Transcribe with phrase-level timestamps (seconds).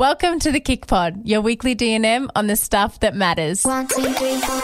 [0.00, 3.64] Welcome to the KIC Pod, your weekly DNM on the stuff that matters.
[3.64, 4.60] One, two, three, four.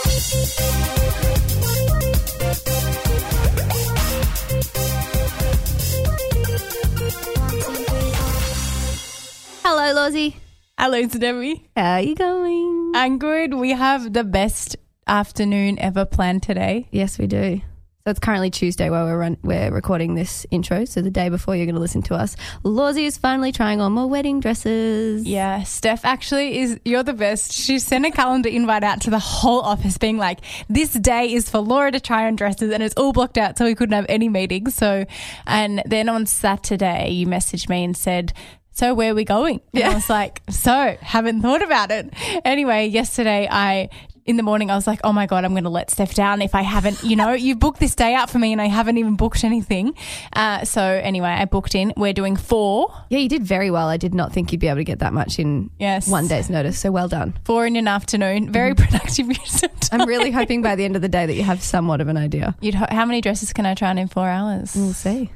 [9.64, 10.36] Hello, Lozzie.
[10.78, 11.68] Hello, Debbie.
[11.74, 12.92] How are you going?
[12.94, 13.54] I'm good.
[13.54, 14.76] We have the best
[15.08, 16.86] afternoon ever planned today.
[16.92, 17.60] yes, we do.
[18.06, 20.84] So it's currently Tuesday while we're run- we're recording this intro.
[20.84, 23.92] So the day before you're going to listen to us, Lozzie is finally trying on
[23.92, 25.24] more wedding dresses.
[25.26, 27.52] Yeah, Steph actually is, you're the best.
[27.52, 31.48] She sent a calendar invite out to the whole office being like, this day is
[31.48, 34.04] for Laura to try on dresses and it's all blocked out so we couldn't have
[34.10, 34.74] any meetings.
[34.74, 35.06] So,
[35.46, 38.34] and then on Saturday, you messaged me and said,
[38.70, 39.62] so where are we going?
[39.72, 42.12] And I was like, so haven't thought about it.
[42.44, 43.88] Anyway, yesterday I,
[44.26, 46.40] in the morning, I was like, oh my God, I'm going to let Steph down
[46.40, 48.96] if I haven't, you know, you booked this day out for me and I haven't
[48.96, 49.94] even booked anything.
[50.32, 51.92] Uh, so anyway, I booked in.
[51.96, 52.88] We're doing four.
[53.10, 53.88] Yeah, you did very well.
[53.88, 56.08] I did not think you'd be able to get that much in Yes.
[56.08, 56.78] one day's notice.
[56.78, 57.34] So well done.
[57.44, 58.50] four in an afternoon.
[58.50, 60.00] Very productive use of time.
[60.00, 62.16] I'm really hoping by the end of the day that you have somewhat of an
[62.16, 62.56] idea.
[62.60, 64.74] You'd ho- how many dresses can I try on in four hours?
[64.74, 65.30] We'll see.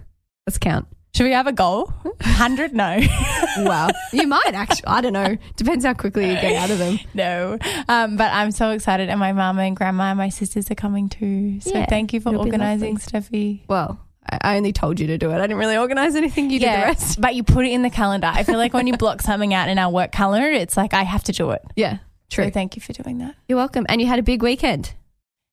[0.47, 0.87] Let's count.
[1.19, 1.93] Should we have a goal?
[2.21, 2.73] Hundred?
[2.73, 2.97] No,
[3.59, 3.89] Wow.
[4.13, 4.87] you might actually.
[4.87, 5.37] I don't know.
[5.57, 7.01] Depends how quickly you get out of them.
[7.15, 7.59] no.
[7.89, 11.09] Um, but I'm so excited, and my mama and grandma and my sisters are coming
[11.09, 11.61] too.
[11.61, 13.63] So Yeah, thank you for organising, Steffi.
[13.67, 13.99] Well,
[14.31, 15.35] I only told you to do it.
[15.35, 16.51] I didn't really organize anything.
[16.51, 17.21] You did the rest.
[17.21, 18.31] but you put it in the calendar.
[18.33, 21.03] I feel like when you block something out in our work calendar, it's like I
[21.03, 21.63] have to do it.
[21.75, 21.99] Yeah,
[22.31, 22.45] true.
[22.45, 23.35] So thank you for doing that.
[23.49, 23.87] You're welcome.
[23.89, 24.95] And you had a big weekend.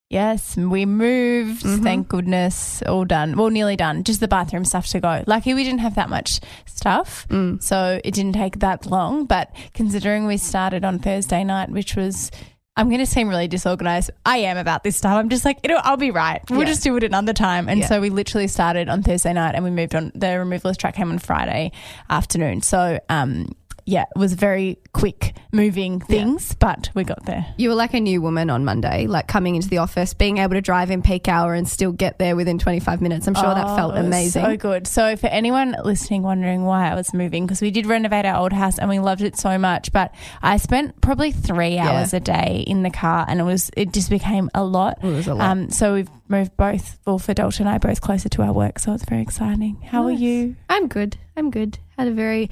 [0.09, 1.63] Yes, we moved.
[1.65, 1.81] Mhm.
[1.81, 3.35] Thank goodness, all done.
[3.35, 4.03] Well, nearly done.
[4.03, 5.23] Just the bathroom stuff to go.
[5.25, 7.61] Lucky we didn't have that much stuff, Mm.
[7.61, 9.25] so it didn't take that long.
[9.25, 12.29] But considering we started on Thursday night, which was,
[12.77, 14.11] I'm going to seem really disorganized.
[14.25, 15.13] I am about this stuff.
[15.13, 16.41] I'm just like, you know, I'll be right.
[16.51, 16.65] We'll Yeah.
[16.65, 17.67] just do it another time.
[17.67, 17.87] And Yeah.
[17.87, 20.11] so we literally started on Thursday night, and we moved on.
[20.13, 21.71] The removalist track came on Friday
[22.11, 22.61] afternoon.
[22.61, 23.47] So, um,
[23.87, 27.45] yeah, it was very quick moving things, but we got there.
[27.57, 30.55] You were like a new woman on Monday, like coming into the office, being able
[30.55, 33.27] to drive in peak hour and still get there within 25 minutes.
[33.27, 34.43] I'm sure that Oh, felt amazing.
[34.43, 34.87] So good.
[34.87, 38.53] So for anyone listening wondering why I was moving, because we did renovate our old
[38.53, 41.91] house and we loved it so much, but I spent probably three Yeah.
[41.91, 44.97] hours a day in the car and it was it just became a lot.
[45.03, 45.49] It was a lot.
[45.51, 48.79] Um, so we've moved both, well, for Delta and I, both closer to our work.
[48.79, 49.79] So it's very exciting.
[49.83, 50.55] How are you?
[50.69, 51.17] I'm good.
[51.37, 51.77] I'm good.
[51.97, 52.49] Had a very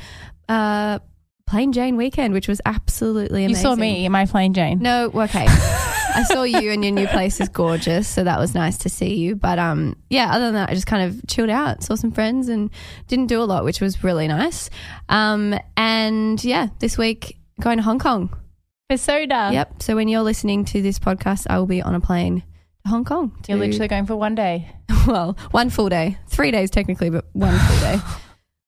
[0.47, 0.99] uh,
[1.45, 3.63] plain Jane weekend, which was absolutely amazing.
[3.63, 4.79] You saw me in my plain Jane.
[4.79, 5.45] No, okay.
[6.15, 9.15] I saw you and your new place is gorgeous, so that was nice to see
[9.15, 9.35] you.
[9.35, 12.49] But um, yeah, other than that, I just kind of chilled out, saw some friends,
[12.49, 12.69] and
[13.07, 14.69] didn't do a lot, which was really nice.
[15.09, 18.29] Um, and yeah, this week going to Hong Kong.
[18.89, 19.49] For soda.
[19.53, 19.81] Yep.
[19.81, 22.43] So when you're listening to this podcast, I will be on a plane
[22.83, 23.35] to Hong Kong.
[23.43, 24.69] To, You're literally going for one day.
[25.07, 27.99] well, one full day, three days technically, but one full day.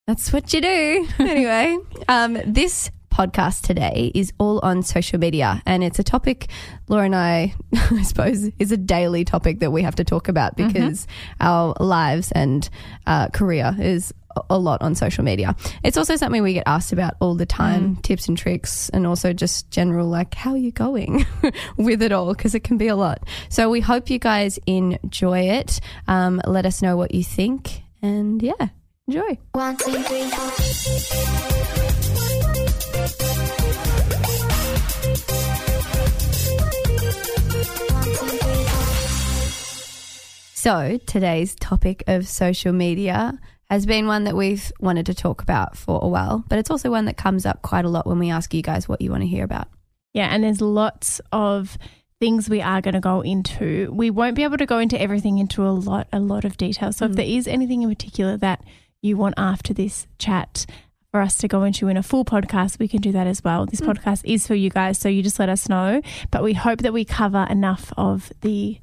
[0.06, 1.08] That's what you do.
[1.18, 1.76] Anyway,
[2.08, 6.48] um, this podcast today is all on social media, and it's a topic
[6.88, 10.56] Laura and I, I suppose, is a daily topic that we have to talk about
[10.56, 11.08] because
[11.40, 12.68] our lives and
[13.08, 14.14] uh, career is
[14.48, 15.56] a- lot on social media.
[15.82, 19.32] It's also something we get asked about all the time, tips and tricks, and also
[19.32, 21.26] just general like how are you going
[21.76, 23.24] with it all because it can be a lot.
[23.48, 25.80] So we hope you guys enjoy it.
[26.06, 28.68] Um, let us know what you think, and yeah,
[29.08, 29.38] enjoy.
[29.52, 30.50] One, two, three, four.
[40.54, 43.38] So, today's topic of social media
[43.70, 46.90] has been one that we've wanted to talk about for a while, but it's also
[46.90, 49.22] one that comes up quite a lot when we ask you guys what you want
[49.22, 49.68] to hear about.
[50.14, 51.78] Yeah, and there's lots of
[52.18, 53.92] things we are going to go into.
[53.92, 56.92] We won't be able to go into everything into a lot a lot of detail.
[56.92, 57.16] So if mm.
[57.16, 58.64] there is anything in particular that
[59.06, 60.66] you want after this chat
[61.10, 63.66] for us to go into in a full podcast, we can do that as well.
[63.66, 63.92] This mm.
[63.92, 66.92] podcast is for you guys, so you just let us know, but we hope that
[66.92, 68.78] we cover enough of the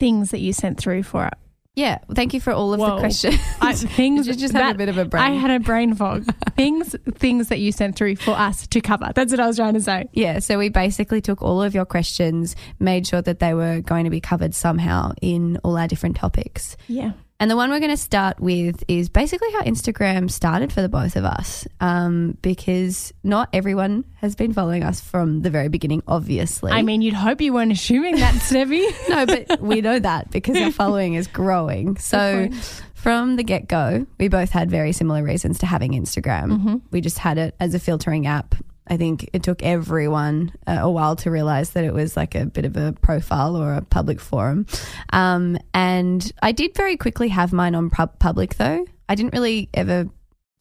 [0.00, 1.34] things that you sent through for it.
[1.78, 2.94] Yeah, thank you for all of Whoa.
[2.94, 3.38] the questions.
[3.60, 5.22] I, things you just had that- a bit of a brain.
[5.22, 6.24] I had a brain fog.
[6.56, 9.12] things things that you sent through for us to cover.
[9.14, 10.08] That's what I was trying to say.
[10.12, 14.02] Yeah, so we basically took all of your questions, made sure that they were going
[14.04, 16.76] to be covered somehow in all our different topics.
[16.88, 17.12] Yeah.
[17.40, 20.88] And the one we're going to start with is basically how Instagram started for the
[20.88, 26.02] both of us, um, because not everyone has been following us from the very beginning,
[26.08, 26.72] obviously.
[26.72, 28.84] I mean, you'd hope you weren't assuming that, Stevie.
[29.08, 31.96] no, but we know that because our following is growing.
[31.98, 32.48] So
[32.94, 36.80] from the get go, we both had very similar reasons to having Instagram.
[36.90, 38.56] We just had it as a filtering app.
[38.90, 42.46] I think it took everyone uh, a while to realize that it was like a
[42.46, 44.66] bit of a profile or a public forum.
[45.12, 48.86] Um, and I did very quickly have mine on pub- public though.
[49.08, 50.08] I didn't really ever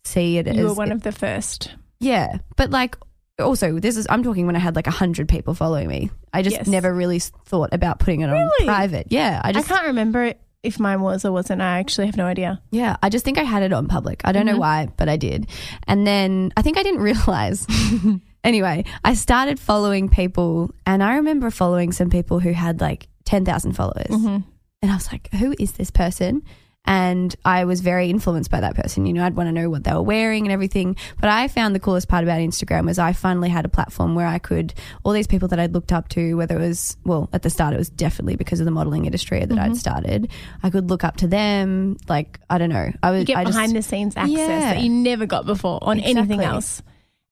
[0.06, 1.74] see it You were one of the first.
[2.00, 2.95] yeah, but like
[3.39, 6.09] also this is I'm talking when I had like a hundred people following me.
[6.33, 6.68] I just Yes.
[6.68, 8.65] never really thought about putting it on Really?
[8.65, 9.07] private.
[9.09, 10.33] Yeah, I I just can't remember
[10.68, 11.62] if mine was or wasn't.
[11.62, 12.62] I actually have no idea.
[12.72, 14.22] yeah, I just think I had it on public.
[14.25, 15.48] I don't know why, but I did.
[15.88, 17.66] And then I think I didn't realize.
[18.44, 23.46] anyway, I started following people, and I remember following some people who had like ten
[23.46, 24.08] thousand followers.
[24.10, 24.38] Mm-hmm.
[24.84, 26.44] And I was like, who is this person?
[26.88, 29.06] And I was very influenced by that person.
[29.06, 30.95] You know, I'd want to know what they were wearing and everything.
[31.19, 34.25] But I found the coolest part about Instagram was I finally had a platform where
[34.25, 34.74] I could,
[35.04, 37.74] all these people that I'd looked up to, whether it was, well, at the start,
[37.74, 39.60] it was definitely because of the modeling industry that Mm-hmm.
[39.72, 40.30] I'd started.
[40.63, 41.98] I could look up to them.
[42.07, 42.92] Like, I don't know.
[43.04, 44.74] I was, You get I just, behind the scenes access Yeah.
[44.74, 46.81] that you never got before on anything else.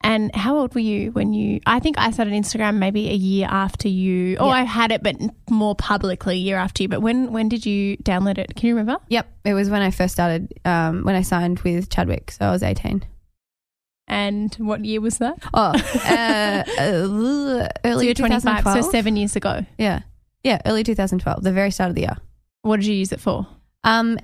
[0.06, 1.62] And how old were you when you?
[1.66, 4.38] I think I started Instagram maybe a year after you.
[4.40, 4.52] Oh, Yeah.
[4.52, 5.16] I had it, but
[5.50, 6.90] more publicly a year after you.
[6.90, 8.56] But when when did you download it?
[8.56, 9.02] Can you remember?
[9.10, 9.28] Yep.
[9.46, 12.30] It was when I first started, um, when I signed with Chadwick.
[12.30, 13.04] So I was 18.
[14.08, 15.40] And what year was that?
[15.56, 18.84] Oh, uh, uh, So early 25, 2012.
[18.86, 19.66] so seven years ago.
[19.80, 20.02] Yeah.
[20.44, 20.62] Yeah.
[20.68, 22.18] Early 2012, the very start of the year.
[22.62, 23.48] What did you use it for?
[23.84, 24.20] Um,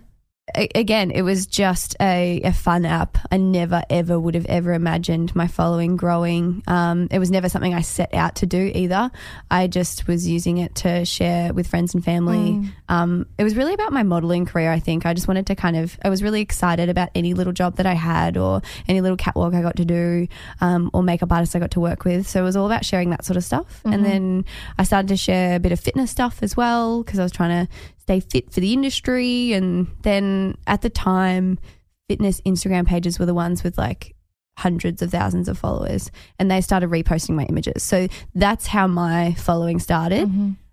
[0.55, 3.17] again, it was just a, a fun app.
[3.31, 6.63] I never, ever would have ever imagined my following growing.
[6.67, 9.11] Um, it was never something I set out to do either.
[9.49, 12.71] I just was using it to share with friends and family.
[12.89, 15.05] Um, it was really about my modeling career, I think.
[15.05, 17.85] I just wanted to kind of, I was really excited about any little job that
[17.85, 20.27] I had or any little catwalk I got to do
[20.59, 22.27] um, or makeup artist I got to work with.
[22.27, 23.81] So it was all about sharing that sort of stuff.
[23.85, 24.45] And then
[24.77, 27.65] I started to share a bit of fitness stuff as well because I was trying
[27.65, 29.53] to stay fit for the industry.
[29.53, 31.59] And then at the time,
[32.07, 34.15] fitness Instagram pages were the ones with like
[34.57, 37.81] hundreds of thousands of followers and they started reposting my images.
[37.83, 40.29] So that's how my following started.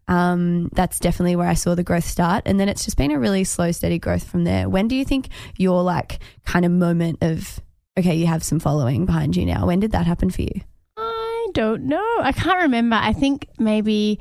[0.08, 2.42] Um, that's definitely where I saw the growth start.
[2.46, 4.68] And then it's just been a really slow, steady growth from there.
[4.68, 7.60] When do you think your like kind of moment of,
[7.98, 9.66] okay, you have some following behind you now?
[9.66, 10.60] When did that happen for you?
[10.96, 12.16] I don't know.
[12.20, 12.96] I can't remember.
[12.96, 14.18] I think maybe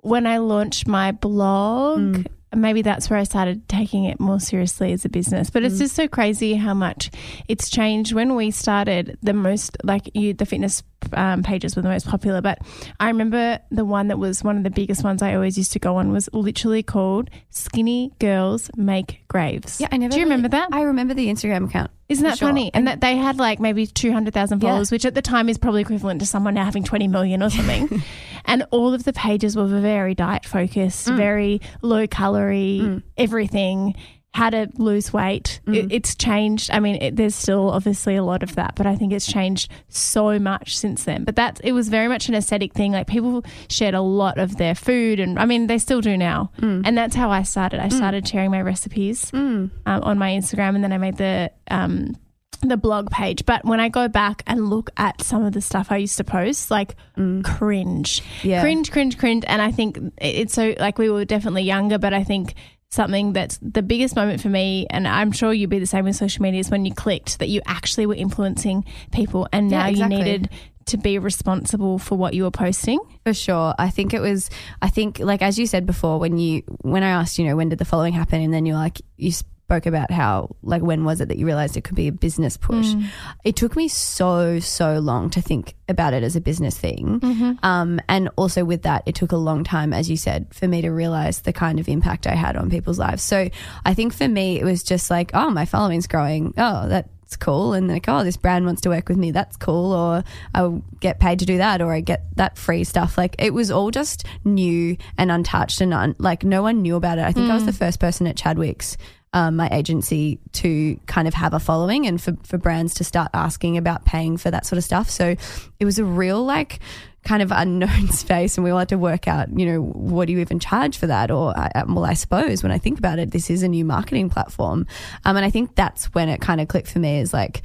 [0.00, 2.26] when I launched my blog, Mm.
[2.56, 5.50] Maybe that's where I started taking it more seriously as a business.
[5.50, 5.66] But Mm.
[5.66, 7.10] it's just so crazy how much
[7.48, 8.12] it's changed.
[8.12, 10.82] When we started, the most like you, the fitness
[11.12, 12.40] um, pages were the most popular.
[12.40, 12.58] But
[13.00, 15.78] I remember the one that was one of the biggest ones I always used to
[15.78, 20.12] go on was literally called "Skinny Girls Make Graves." Yeah, I never.
[20.12, 20.68] Do you remember that?
[20.72, 21.90] I remember the Instagram account.
[22.08, 22.48] Isn't that sure.
[22.48, 22.70] funny?
[22.72, 24.68] And that they had like maybe 200,000 Yeah.
[24.70, 27.50] followers, which at the time is probably equivalent to someone now having 20 million or
[27.50, 28.00] something.
[28.44, 31.16] and all of the pages were very diet focused, Mm.
[31.16, 33.96] very low calorie, everything,
[34.36, 35.60] how to lose weight.
[35.66, 35.76] Mm.
[35.76, 36.70] It, it's changed.
[36.70, 39.70] I mean, it, there's still obviously a lot of that, but I think it's changed
[39.88, 41.24] so much since then.
[41.24, 42.92] But that it was very much an aesthetic thing.
[42.92, 46.50] Like people shared a lot of their food, and I mean, they still do now.
[46.60, 47.80] And that's how I started.
[47.80, 49.70] I started sharing my recipes Mm.
[49.86, 52.14] um, on my Instagram, and then I made the um,
[52.62, 53.44] the blog page.
[53.46, 56.24] But when I go back and look at some of the stuff I used to
[56.24, 56.94] post, like
[57.42, 58.60] cringe, Yeah.
[58.60, 62.24] cringe, cringe, cringe, and I think it's so like we were definitely younger, but I
[62.24, 62.54] think
[62.96, 66.16] something that's the biggest moment for me, and I'm sure you'd be the same with
[66.16, 69.88] social media, is when you clicked that you actually were influencing people, and Yeah, now
[69.88, 70.16] exactly.
[70.16, 70.50] you needed
[70.86, 72.98] to be responsible for what you were posting.
[73.24, 73.74] For sure.
[73.76, 74.50] I think it was,
[74.80, 77.68] I think, like, as you said before, when you, when I asked, you know, when
[77.68, 78.40] did the following happen?
[78.40, 79.32] And then you're like, you
[79.66, 82.56] spoke about how, like, when was it that you realized it could be a business
[82.56, 82.86] push?
[82.86, 83.06] Mm.
[83.42, 87.18] It took me so, so long to think about it as a business thing.
[87.18, 87.52] Mm-hmm.
[87.64, 90.82] Um, and also with that, it took a long time, as you said, for me
[90.82, 93.24] to realize the kind of impact I had on people's lives.
[93.24, 93.50] So
[93.84, 96.54] I think for me, it was just like, oh, my following's growing.
[96.56, 99.56] Oh, that, it's cool and like oh this brand wants to work with me that's
[99.56, 100.22] cool or
[100.54, 103.68] i'll get paid to do that or i get that free stuff like it was
[103.68, 107.50] all just new and untouched and un- like no one knew about it i think
[107.50, 107.66] i was mm.
[107.66, 108.96] the first person at chadwick's
[109.32, 113.30] um, my agency to kind of have a following and for, for brands to start
[113.34, 115.10] asking about paying for that sort of stuff.
[115.10, 115.36] So
[115.78, 116.80] it was a real like
[117.24, 120.32] kind of unknown space and we all had to work out you know what do
[120.32, 121.30] you even charge for that?
[121.30, 121.54] Or
[121.88, 124.86] well i suppose when i think about it this is a new marketing platform.
[125.24, 127.62] Um, and i think that's when it kind of clicked for me is like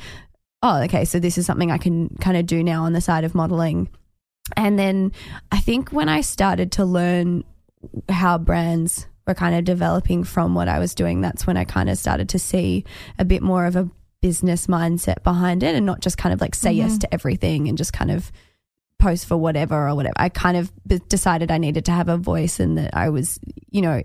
[0.63, 3.23] oh okay so this is something i can kind of do now on the side
[3.23, 3.87] of modeling.
[4.57, 5.11] And then
[5.51, 7.43] i think when i started to learn
[8.09, 11.89] how brands were kind of developing from what i was doing that's when i kind
[11.89, 12.83] of started to see
[13.19, 13.89] a bit more of a
[14.21, 16.99] business mindset behind it and not just kind of like say yes mm-hmm.
[16.99, 18.31] to everything and just kind of
[19.01, 20.13] post for whatever or whatever.
[20.15, 20.71] I kind of
[21.09, 23.39] decided I needed to have a voice and that I was,
[23.71, 24.03] you know,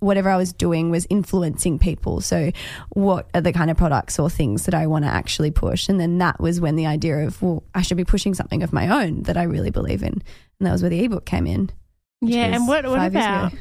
[0.00, 2.20] whatever I was doing was influencing people.
[2.20, 2.50] So,
[2.88, 5.88] what are the kind of products or things that I want to actually push?
[5.88, 8.72] And then that was when the idea of, well, I should be pushing something of
[8.72, 10.14] my own that I really believe in.
[10.14, 11.70] And that was where the ebook came in.
[12.20, 13.52] Yeah, and what what about.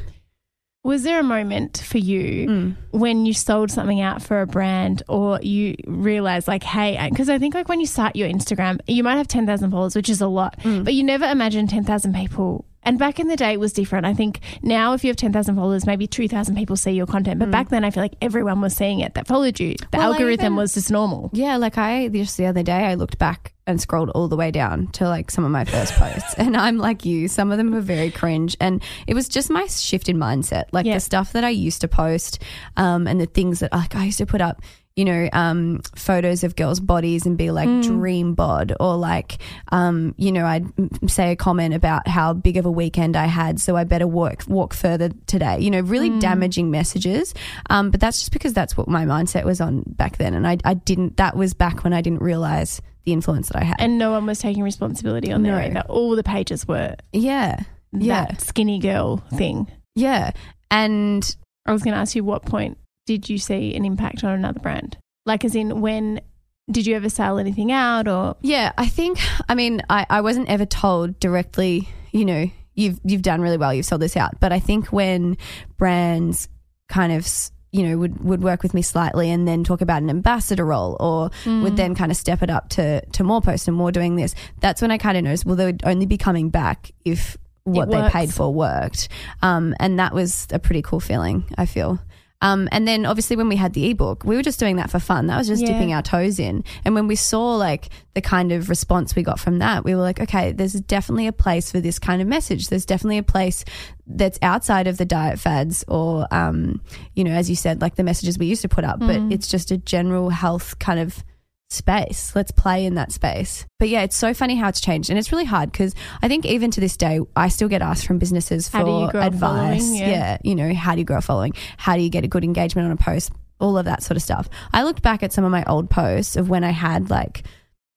[0.87, 2.75] Was there a moment for you Mm.
[2.91, 7.37] when you sold something out for a brand or you realized, like, hey, because I
[7.37, 10.27] think, like, when you start your Instagram, you might have 10,000 followers, which is a
[10.27, 10.85] lot, Mm.
[10.85, 12.63] but you never imagine 10,000 people.
[12.87, 14.05] And back in the day, it was different.
[14.05, 17.39] I think now, if you have 10,000 followers, maybe 2,000 people see your content.
[17.39, 19.75] But back then, I feel like everyone was seeing it that followed you.
[19.75, 19.97] The Mm.
[19.99, 21.29] Well, algorithm even- was just normal.
[21.33, 24.49] Yeah, like I just the other day I looked back and scrolled all the way
[24.49, 26.33] down to like some of my first posts.
[26.37, 28.55] And I'm like you, some of them were very cringe.
[28.61, 30.65] And it was just my shift in mindset.
[30.71, 30.93] Like Yeah.
[30.93, 32.41] the stuff that I used to post,
[32.77, 34.61] um, and the things that like I used to put up,
[34.97, 39.37] you know, um, photos of girls' bodies and be like dream bod or like,
[39.71, 40.65] um, you know, I'd
[41.09, 44.43] say a comment about how big of a weekend I had, so I better walk
[44.47, 45.59] walk further today.
[45.59, 47.33] You know, really damaging messages.
[47.69, 50.57] Um, but that's just because that's what my mindset was on back then, and I,
[50.65, 51.17] I didn't.
[51.17, 53.77] That was back when I didn't realize the influence that I had.
[53.79, 55.51] And no one was taking responsibility on No.
[55.55, 55.77] their own.
[55.87, 57.61] All the pages were yeah,
[57.93, 59.71] yeah, that skinny girl thing.
[59.95, 60.31] yeah,
[60.71, 61.35] and
[61.67, 64.59] I was going to ask you, what point did you see an impact on another
[64.59, 64.97] brand?
[65.25, 66.21] Like, as in, when
[66.69, 68.35] did you ever sell anything out or?
[68.41, 69.17] Yeah, I think.
[69.49, 71.89] I mean, I, I wasn't ever told directly.
[72.11, 73.73] You know, you've you've done really well.
[73.73, 74.39] You've sold this out.
[74.39, 75.37] But I think when
[75.77, 76.49] brands
[76.89, 77.27] kind of
[77.71, 80.95] you know would would work with me slightly and then talk about an ambassador role
[80.99, 84.15] or would then kind of step it up to to more posts and more doing
[84.15, 84.35] this.
[84.61, 85.45] That's when I kind of noticed.
[85.45, 89.09] Well, they would only be coming back if what they paid for worked.
[89.41, 91.43] Um, and that was a pretty cool feeling.
[91.57, 91.99] I feel.
[92.41, 94.99] Um, and then obviously when we had the ebook, we were just doing that for
[94.99, 95.25] fun.
[95.27, 95.69] That was just Yeah.
[95.73, 96.63] dipping our toes in.
[96.85, 100.01] And when we saw like the kind of response we got from that, we were
[100.01, 102.67] like, okay, there's definitely a place for this kind of message.
[102.67, 103.65] There's definitely a place
[104.05, 106.79] that's outside of the diet fads or, um,
[107.15, 109.47] you know, as you said, like the messages we used to put up, but it's
[109.47, 111.23] just a general health kind of
[111.69, 112.33] space.
[112.35, 113.65] Let's play in that space.
[113.79, 115.09] But yeah, it's so funny how it's changed.
[115.09, 118.05] And it's really hard because I think even to this day, I still get asked
[118.05, 119.91] from businesses for How do you grow advice.
[119.91, 120.09] Yeah.
[120.09, 121.53] yeah, you know, how do you grow a following?
[121.77, 123.31] How do you get a good engagement on a post?
[123.59, 124.49] All of that sort of stuff.
[124.71, 127.43] I looked back at some of my old posts of when I had like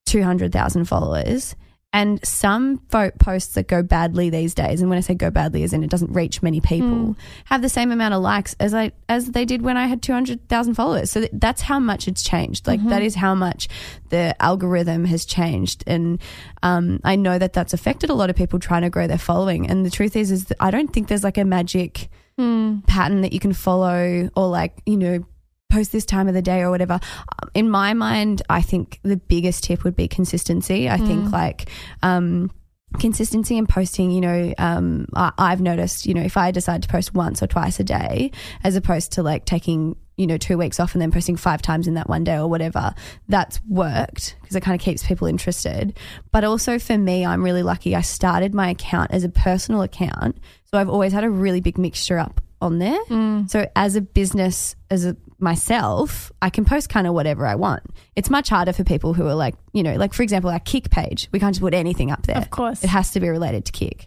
[0.06, 1.54] 200,000 followers
[1.92, 5.64] and some fo- posts that go badly these days and when I say go badly
[5.64, 7.12] as in it doesn't reach many people hmm.
[7.46, 10.74] have the same amount of likes as I as they did when I had 200,000
[10.74, 11.10] followers.
[11.10, 12.66] So th- that's how much it's changed.
[12.66, 13.06] Like that mm-hmm.
[13.06, 13.68] is how much
[14.10, 15.82] the algorithm has changed.
[15.86, 16.20] And
[16.62, 19.68] um, I know that that's affected a lot of people trying to grow their following.
[19.68, 22.80] And the truth is is that I don't think there's like a magic hmm.
[22.86, 25.24] pattern that you can follow or like, you know,
[25.70, 26.94] post this time of the day or whatever.
[26.94, 30.88] Um, In my mind, I think the biggest tip would be consistency.
[30.88, 31.70] I think like,
[32.02, 32.50] um,
[32.98, 36.88] consistency in posting, you know, um, I, I've noticed, you know, if I decide to
[36.88, 38.32] post once or twice a day,
[38.64, 41.86] as opposed to like taking, you know, two weeks off and then posting five times
[41.86, 42.92] in that one day or whatever,
[43.28, 45.96] that's worked because it kind of keeps people interested.
[46.32, 47.94] But also for me, I'm really lucky.
[47.94, 50.38] I started my account as a personal account.
[50.64, 52.98] So I've always had a really big mixture up on there.
[53.46, 57.82] So as a business, as a myself, I can post kind of whatever I want.
[58.16, 60.90] It's much harder for people who are like, you know, like for example, our KIC
[60.90, 61.28] page.
[61.32, 62.36] We can't just put anything up there.
[62.38, 62.82] Of course.
[62.84, 64.06] it has to be related to KIC.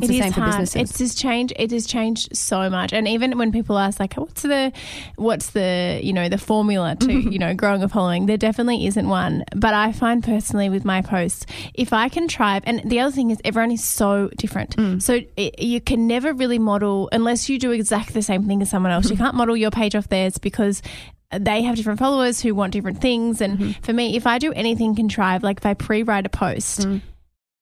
[0.00, 0.68] It's It the is hard.
[0.74, 1.52] It's just changed.
[1.56, 2.92] It has changed so much.
[2.92, 4.72] And even when people ask, like, what's the,
[5.16, 9.08] what's the, you know, the formula to, you know, growing a following, there definitely isn't
[9.08, 9.44] one.
[9.54, 13.30] But I find personally with my posts, if I can try, and the other thing
[13.30, 14.74] is everyone is so different.
[15.02, 18.70] So it, you can never really model unless you do exactly the same thing as
[18.70, 19.08] someone else.
[19.08, 20.82] You can't model your page off theirs because
[21.30, 23.40] they have different followers who want different things.
[23.40, 26.88] And for me, if I do anything contrived, like if I pre-write a post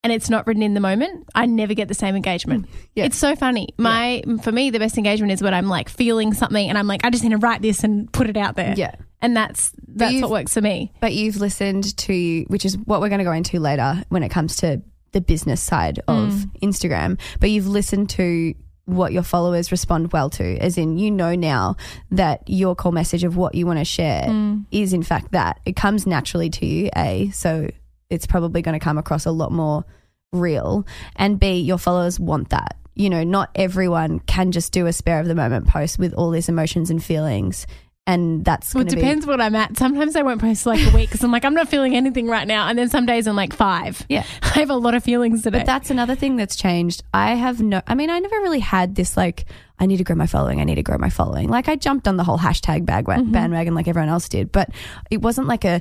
[0.02, 2.66] and it's not written in the moment, I never get the same engagement.
[2.66, 3.04] Mm, yeah.
[3.04, 3.68] It's so funny.
[3.76, 7.04] My for me, the best engagement is when I'm like feeling something and I'm like,
[7.04, 8.74] I just need to write this and put it out there.
[8.76, 8.94] Yeah.
[9.20, 10.92] and that's that's what works for me.
[11.00, 14.30] but you've listened to, which is what we're going to go into later when it
[14.30, 14.80] comes to
[15.12, 16.60] the business side of mm.
[16.62, 17.18] Instagram.
[17.38, 18.54] But you've listened to
[18.86, 21.76] what your followers respond well to, as in you know now
[22.10, 24.64] that your core message of what you want to share mm.
[24.70, 26.90] is in fact that it comes naturally to you.
[26.96, 27.68] A so
[28.10, 29.84] it's probably going to come across a lot more
[30.32, 30.86] real,
[31.16, 32.76] and B your followers want that.
[32.94, 36.30] You know, not everyone can just do a spare of the moment post with all
[36.30, 37.66] these emotions and feelings.
[38.06, 39.76] And that's Well, it to be depends what I'm at.
[39.76, 42.26] Sometimes I won't post for like a week because I'm like, I'm not feeling anything
[42.26, 42.66] right now.
[42.66, 44.04] And then some days I'm like five.
[44.08, 44.24] Yeah.
[44.42, 45.58] I have a lot of feelings today.
[45.58, 47.04] But that's another thing that's changed.
[47.14, 49.44] I have no, I mean, I never really had this like,
[49.80, 50.60] I need to grow my following.
[50.60, 51.48] I need to grow my following.
[51.48, 53.32] Like I jumped on the whole hashtag bag mm-hmm.
[53.32, 54.68] bandwagon like everyone else did, but
[55.10, 55.80] it wasn't like a,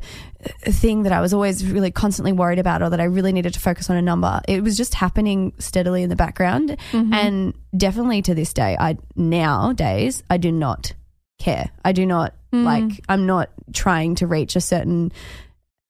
[0.65, 3.53] a thing that I was always really constantly worried about or that I really needed
[3.53, 4.39] to focus on a number.
[4.47, 6.77] It was just happening steadily in the background.
[6.91, 7.13] Mm-hmm.
[7.13, 10.93] And definitely to this day, I nowadays, I do not
[11.37, 11.69] care.
[11.83, 12.63] I do not mm.
[12.63, 15.11] like, I'm not trying to reach a certain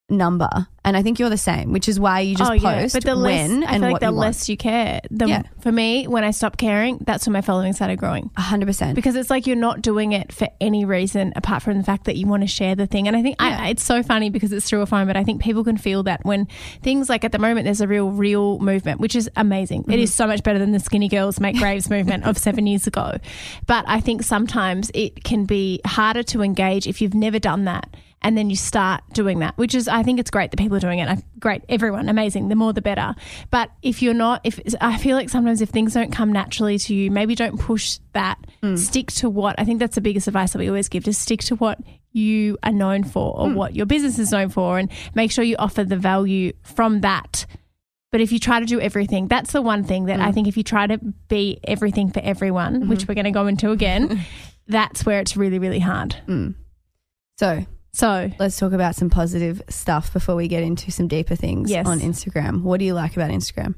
[0.09, 0.49] number,
[0.83, 3.17] and I think you're the same, which is why you just oh, post But the
[3.17, 4.19] when less, I and feel like what the you want.
[4.19, 5.41] less you care, the Yeah.
[5.59, 8.29] for me when I stopped caring, that's when my following started growing.
[8.37, 8.95] A hundred percent.
[8.95, 12.15] because it's like you're not doing it for any reason apart from the fact that
[12.15, 13.07] you want to share the thing.
[13.07, 13.57] And I think Yeah.
[13.61, 16.03] I, it's so funny because it's through a phone, but I think people can feel
[16.03, 16.47] that when
[16.81, 19.85] things like at the moment there's a real, real movement, which is amazing.
[19.89, 20.15] It is mm-hmm.
[20.17, 23.17] so much better than the skinny girls make graves movement of seven years ago.
[23.67, 27.89] But I think sometimes it can be harder to engage if you've never done that.
[28.21, 30.81] And then you start doing that, which is, I think it's great that people are
[30.81, 31.07] doing it.
[31.07, 32.49] I, great, everyone, amazing.
[32.49, 33.15] The more, the better.
[33.49, 36.93] But if you're not, if I feel like sometimes if things don't come naturally to
[36.93, 38.37] you, maybe don't push that.
[38.61, 38.75] Hmm.
[38.75, 41.39] Stick to what I think that's the biggest advice that we always give: just stick
[41.43, 41.79] to what
[42.11, 43.55] you are known for or hmm.
[43.55, 47.45] what your business is known for, and make sure you offer the value from that.
[48.11, 50.33] But if you try to do everything, that's the one thing that I hmm.
[50.33, 50.97] think if you try to
[51.29, 54.25] be everything for everyone, which we're going to go into again,
[54.67, 56.15] that's where it's really, really hard.
[57.37, 57.65] So
[57.99, 61.85] So let's talk about some positive stuff before we get into some deeper things Yes.
[61.85, 62.61] on Instagram.
[62.61, 63.75] What do you like about Instagram?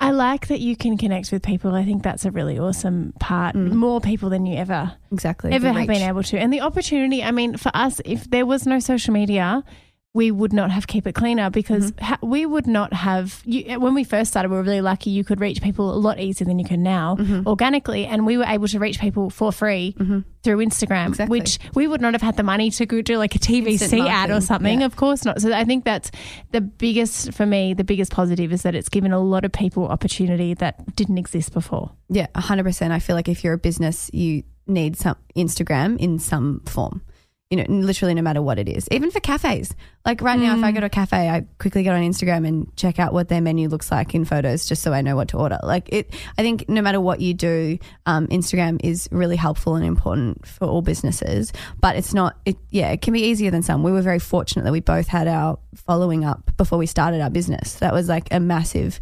[0.00, 1.72] I like that you can connect with people.
[1.76, 3.54] I think that's a really awesome part.
[3.54, 3.74] Mm.
[3.74, 5.52] More people than you ever Exactly.
[5.52, 6.38] ever have been able to.
[6.40, 9.62] And the opportunity, I mean, for us, if there was no social media,
[10.12, 12.04] we would not have Keep It Cleaner because Mm-hmm.
[12.04, 13.40] ha- we would not have.
[13.44, 15.10] You, when we first started, we were really lucky.
[15.10, 17.46] You could reach people a lot easier than you can now Mm-hmm.
[17.46, 18.06] organically.
[18.06, 19.94] And we were able to reach people for free
[20.42, 21.38] through Instagram, Exactly.
[21.38, 24.30] which we would not have had the money to go do like a TVC ad
[24.30, 24.80] or something.
[24.80, 24.86] yeah.
[24.86, 25.40] Of course not.
[25.40, 26.10] So I think that's
[26.50, 29.86] the biggest, for me, the biggest positive is that it's given a lot of people
[29.86, 31.92] opportunity that didn't exist before.
[32.08, 32.92] Yeah, hundred percent.
[32.92, 37.02] I feel like if you're a business, you need some Instagram in some form.
[37.50, 38.86] You know, literally no matter what it is.
[38.92, 39.74] Even for cafes.
[40.06, 42.74] Like right now, if I go to a cafe, I quickly get on Instagram and
[42.76, 45.36] check out what their menu looks like in photos, just so I know what to
[45.36, 45.58] order.
[45.64, 49.84] Like it, I think no matter what you do, um, Instagram is really helpful and
[49.84, 51.52] important for all businesses.
[51.80, 52.38] But it's not.
[52.44, 53.82] It yeah, it can be easier than some.
[53.82, 57.30] We were very fortunate that we both had our following up before we started our
[57.30, 57.74] business.
[57.74, 59.00] That was like a massive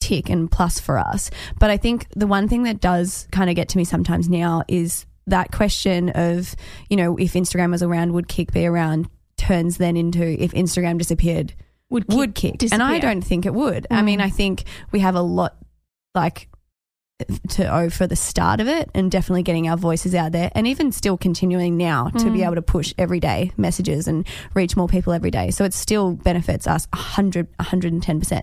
[0.00, 1.30] tick and plus for us.
[1.58, 4.62] But I think the one thing that does kind of get to me sometimes now
[4.68, 6.54] is that question of,
[6.88, 9.08] you know, if Instagram was around, would KIC be around?
[9.36, 11.54] Turns then into if Instagram disappeared,
[11.90, 12.16] Would KIC?
[12.16, 12.72] would KIC?
[12.72, 13.86] And I don't think it would.
[13.90, 14.24] I mean, mm.
[14.24, 15.56] I think we have a lot
[16.14, 16.48] like
[17.48, 20.66] to owe for the start of it and definitely getting our voices out there and
[20.66, 22.44] even still continuing now to be mm.
[22.44, 25.50] able to push everyday messages and reach more people every day.
[25.50, 28.42] So it still benefits us 100, 110%.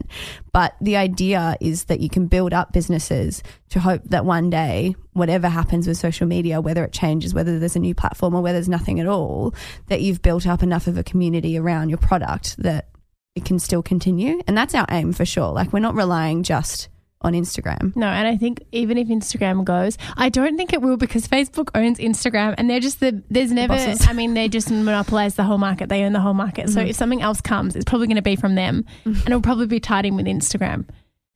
[0.52, 4.95] But the idea is that you can build up businesses to hope that one day,
[5.13, 8.58] whatever happens with social media, whether it changes, whether there's a new platform or whether
[8.58, 9.54] there's nothing at all,
[9.89, 12.89] that you've built up enough of a community around your product that
[13.36, 14.41] it can still continue.
[14.47, 15.52] And that's our aim for sure.
[15.52, 16.89] Like we're not relying just
[17.23, 17.95] on Instagram.
[17.95, 21.69] No, and I think even if Instagram goes, I don't think it will because Facebook
[21.75, 24.07] owns Instagram and they're just the there's never bosses.
[24.07, 25.89] I mean they just monopolize the whole market.
[25.89, 26.65] They own the whole market.
[26.65, 26.73] Mm-hmm.
[26.73, 29.67] So if something else comes, it's probably going to be from them and it'll probably
[29.67, 30.86] be tied in with Instagram.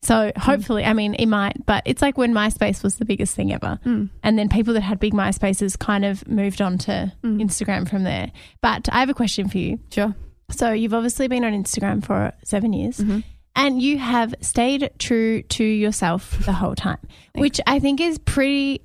[0.02, 0.36] So Mm.
[0.38, 3.80] hopefully, I mean, it might, but it's like when MySpace was the biggest thing ever.
[3.84, 4.10] Mm.
[4.22, 7.42] And then people that had big MySpaces kind of moved on to Mm.
[7.42, 8.30] Instagram from there.
[8.62, 9.80] But I have a question for you.
[9.90, 10.14] Sure.
[10.52, 12.98] So you've obviously been on Instagram for seven years.
[12.98, 13.20] Mm-hmm.
[13.58, 16.98] And you have stayed true to yourself the whole time,
[17.34, 18.82] which I think is pretty.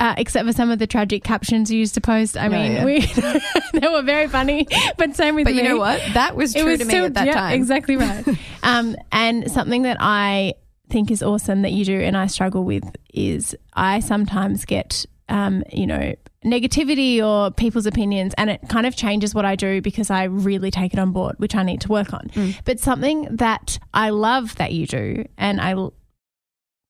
[0.00, 2.34] Uh, except for some of the tragic captions you used to post.
[2.34, 2.84] I mean, yeah.
[2.86, 3.00] we
[3.78, 5.62] they were very funny, but same with But me.
[5.62, 6.00] you know what?
[6.14, 7.52] That was true to me still- at that yeah, time.
[7.52, 8.24] Exactly right.
[8.62, 10.54] um, and something that I
[10.88, 15.64] think is awesome that you do, and I struggle with, is I sometimes get, um,
[15.70, 20.10] you know, negativity or people's opinions, and it kind of changes what I do because
[20.10, 22.28] I really take it on board, which I need to work on.
[22.34, 22.58] Mm.
[22.64, 25.74] But something that I love that you do, and I.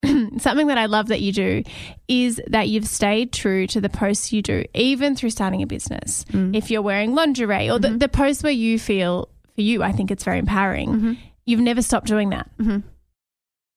[0.38, 1.62] Something that I love that you do
[2.08, 6.24] is that you've stayed true to the posts you do, even through starting a business.
[6.32, 6.56] Mm.
[6.56, 7.92] If you're wearing lingerie or Mm-hmm.
[7.92, 11.18] the, the posts where you feel, for you, I think it's very empowering.
[11.44, 12.48] You've never stopped doing that.
[12.58, 12.82] Mhm.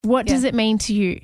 [0.03, 0.33] What Yeah.
[0.35, 1.19] does it mean to you?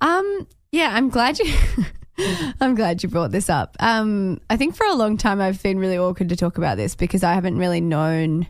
[0.00, 1.52] Um, yeah, I'm glad you.
[2.60, 3.76] I'm glad you brought this up.
[3.80, 6.94] Um, I think for a long time I've been really awkward to talk about this
[6.94, 8.48] because I haven't really known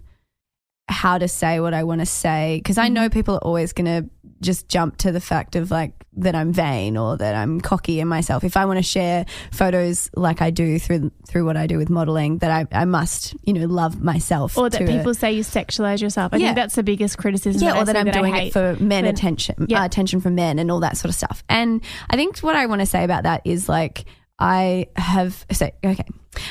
[0.89, 3.87] how to say what I want to say because I know people are always going
[3.87, 4.11] to
[4.43, 8.09] just jump to the fact of like that I'm vain or that I'm cocky in
[8.09, 8.43] myself.
[8.43, 11.89] If I want to share photos like I do through through what I do with
[11.91, 15.33] modeling, that I, I must you know love myself Or that to a- people say
[15.33, 16.33] you sexualize yourself.
[16.33, 16.47] I Yeah.
[16.49, 17.63] think that's the biggest criticism.
[17.63, 19.83] yeah, that or that I'm that doing it for men When- attention, Yeah.
[19.83, 21.45] uh, attention from men, and all that sort of stuff.
[21.49, 24.05] And I think what I want to say about that is like
[24.39, 26.05] I have so okay,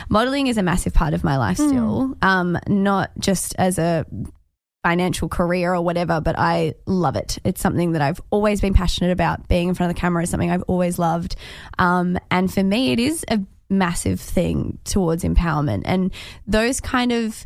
[0.09, 2.15] modeling is a massive part of my life still.
[2.21, 4.05] Um, not just as a
[4.83, 7.37] financial career or whatever, but I love it.
[7.43, 9.47] It's something that I've always been passionate about.
[9.47, 11.35] Being in front of the camera is something I've always loved.
[11.77, 13.39] Um, and for me, it is a
[13.69, 15.83] massive thing towards empowerment.
[15.85, 16.13] And
[16.47, 17.45] those kind of,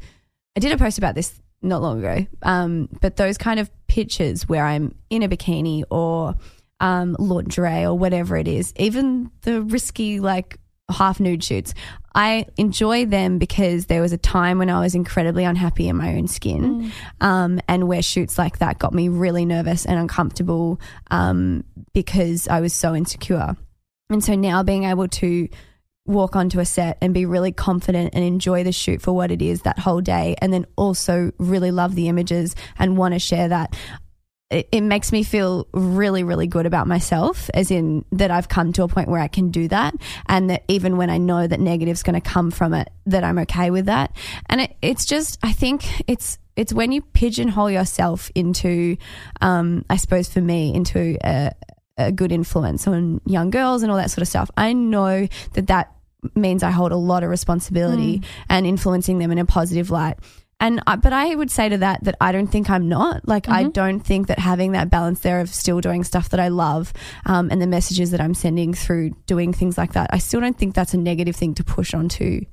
[0.55, 2.27] I did a post about this not long ago.
[2.43, 6.35] Um, but those kind of pictures where I'm in a bikini or
[6.79, 11.73] um, lingerie or whatever it is, even the risky like half nude shoots,
[12.15, 16.15] I enjoy them because there was a time when I was incredibly unhappy in my
[16.15, 16.91] own skin,
[17.21, 22.61] um, and where shoots like that got me really nervous and uncomfortable um, because I
[22.61, 23.55] was so insecure.
[24.09, 25.47] And so now being able to
[26.05, 29.41] walk onto a set and be really confident and enjoy the shoot for what it
[29.41, 33.47] is that whole day, and then also really love the images and want to share
[33.47, 33.75] that.
[34.53, 38.71] It, it makes me feel really, really good about myself, as in that I've come
[38.73, 39.95] to a point where I can do that,
[40.27, 43.39] and that even when I know that negative's going to come from it, that I'm
[43.39, 44.15] okay with that.
[44.47, 48.95] And it, it's just, I think it's it's when you pigeonhole yourself into,
[49.41, 51.51] um, I suppose for me, into a,
[51.97, 54.51] a good influence on young girls and all that sort of stuff.
[54.55, 55.95] I know that that
[56.35, 60.17] means I hold a lot of responsibility and influencing them in a positive light.
[60.63, 63.27] And I, but I would say to that that I don't think I'm not.
[63.27, 66.47] Like I don't think that having that balance there of still doing stuff that I
[66.47, 66.93] love
[67.25, 70.09] um, and the messages that I'm sending through doing things like that.
[70.13, 72.45] I still don't think that's a negative thing to push onto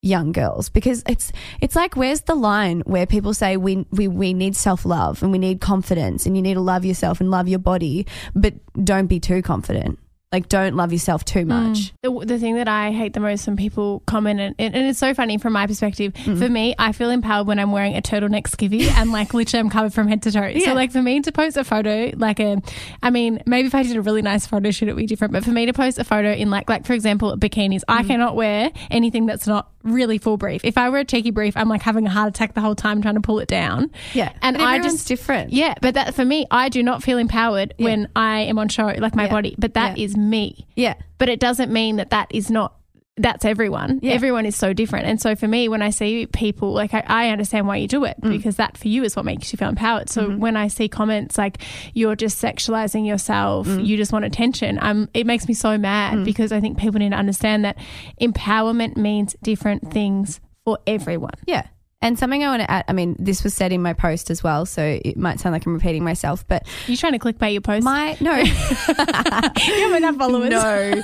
[0.00, 0.70] young girls.
[0.70, 5.22] Because it's it's like where's the line where people say we we, we need self-love
[5.22, 8.54] and we need confidence and you need to love yourself and love your body but
[8.82, 9.98] don't be too confident
[10.32, 13.56] like don't love yourself too much The, the thing that I hate the most when
[13.56, 16.12] people comment, and, and it's so funny from my perspective.
[16.12, 16.38] Mm.
[16.38, 19.70] For me, I feel empowered when I'm wearing a turtleneck skivvy and like literally I'm
[19.70, 20.46] covered from head to toe.
[20.46, 20.66] Yeah.
[20.66, 22.62] So like for me to post a photo, like a,
[23.02, 25.32] I mean, maybe if I did a really nice photo shoot, it would be different.
[25.32, 27.84] But for me to post a photo in like, like for example, bikinis, Mm.
[27.88, 30.62] I cannot wear anything that's not really full brief.
[30.64, 33.00] If I wear a cheeky brief, I'm like having a heart attack the whole time
[33.00, 33.90] trying to pull it down.
[34.12, 37.74] yeah And I just different Yeah, but that for me, I do not feel empowered
[37.78, 37.84] Yeah.
[37.84, 39.30] when I am on show, like my Yeah.
[39.30, 39.54] body.
[39.58, 40.04] But that Yeah.
[40.04, 42.74] is me yeah but it doesn't mean that that is not
[43.16, 44.12] that's everyone Yeah.
[44.14, 47.28] everyone is so different and so for me when i see people like i, I
[47.30, 48.30] understand why you do it Mm.
[48.30, 50.38] because that for you is what makes you feel empowered so Mm-hmm.
[50.38, 51.58] when i see comments like
[51.92, 53.84] you're just sexualizing yourself Mm.
[53.84, 57.10] you just want attention um, it makes me so mad because i think people need
[57.10, 57.76] to understand that
[58.20, 61.66] empowerment means different things for everyone Yeah.
[62.02, 64.42] And something I want to add, I mean, this was said in my post as
[64.42, 67.60] well, so it might sound like I'm repeating myself, but you trying to clickbait your
[67.60, 71.02] post my, no, you have enough followers no,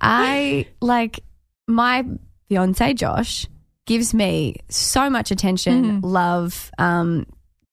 [0.00, 1.20] I like
[1.66, 2.04] my
[2.48, 3.46] fiance Josh
[3.84, 7.26] gives me so much attention, love, um,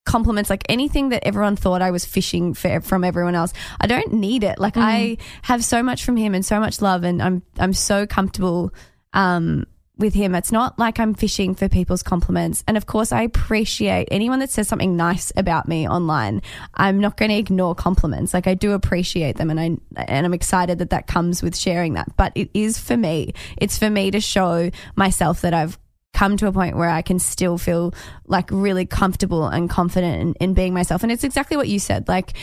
[0.05, 3.53] compliments, like anything that everyone thought I was fishing for from everyone else.
[3.79, 4.59] I don't need it.
[4.59, 8.05] Like I have so much from him and so much love, and I'm I'm so
[8.05, 8.73] comfortable.
[9.13, 9.65] Um,
[9.97, 10.35] with him.
[10.35, 12.63] It's not like I'm fishing for people's compliments.
[12.67, 16.41] And of course, I appreciate anyone that says something nice about me online.
[16.73, 18.33] I'm not going to ignore compliments.
[18.33, 21.93] Like I do appreciate them and I and I'm excited that that comes with sharing
[21.93, 22.15] that.
[22.17, 23.33] But it is for me.
[23.57, 25.77] It's for me to show myself that I've
[26.13, 27.93] come to a point where I can still feel
[28.25, 31.03] like really comfortable and confident in, in being myself.
[31.03, 32.07] And it's exactly what you said.
[32.07, 32.33] Like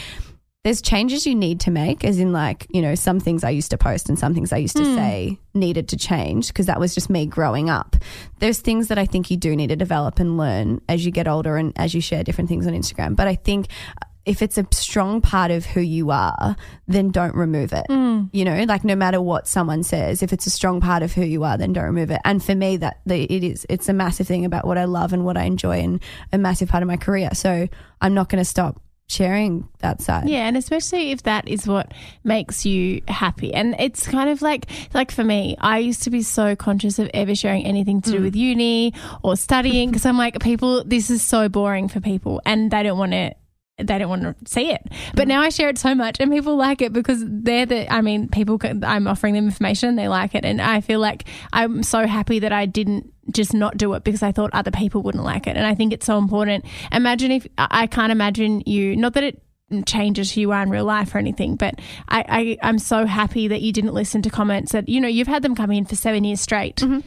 [0.65, 3.73] there's changes you need to make, as in, like, you know, some things I used
[3.73, 4.95] to post and some things I used to hmm.
[4.95, 7.97] say needed to change because that was just me growing up.
[8.39, 11.27] There's things that I think you do need to develop and learn as you get
[11.27, 13.17] older and as you share different things on Instagram.
[13.17, 13.67] But I think
[14.01, 16.55] uh, if it's a strong part of who you are,
[16.87, 17.87] then don't remove it.
[17.89, 18.27] Hmm.
[18.33, 21.25] You know, like no matter what someone says, if it's a strong part of who
[21.25, 22.21] you are, then don't remove it.
[22.25, 25.13] And for me, that the, it is, it's a massive thing about what I love
[25.13, 26.01] and what I enjoy and
[26.33, 27.31] a massive part of my career.
[27.33, 27.67] So
[28.01, 28.81] I'm not going to stop
[29.13, 30.29] sharing that side.
[30.29, 31.93] Yeah, and especially if that is what
[32.25, 33.53] makes you happy.
[33.53, 37.11] And it's kind of like like for me, I used to be so conscious of
[37.13, 38.23] ever sharing anything to do mm.
[38.23, 42.71] with uni or studying because I'm like people this is so boring for people and
[42.71, 43.35] they don't want to
[43.79, 44.83] they don't want to see it.
[45.15, 48.01] But now I share it so much and people like it because they're the, I
[48.01, 50.45] mean, people, I'm offering them information and they like it.
[50.45, 54.23] And I feel like I'm so happy that I didn't just not do it because
[54.23, 55.57] I thought other people wouldn't like it.
[55.57, 56.65] And I think it's so important.
[56.91, 59.43] Imagine if, I can't imagine you, not that it,
[59.87, 61.57] changes who you are in real life or anything.
[61.57, 65.09] But I, I, I'm so happy that you didn't listen to comments that, you know,
[65.09, 67.01] you've had them come in for seven years straight mm-hmm.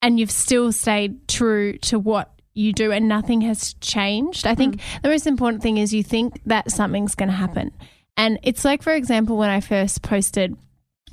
[0.00, 4.46] and you've still stayed true to what you do and nothing has changed.
[4.46, 7.72] I think the most important thing is you think that something's going to happen.
[8.16, 10.56] And it's like, for example, when I first posted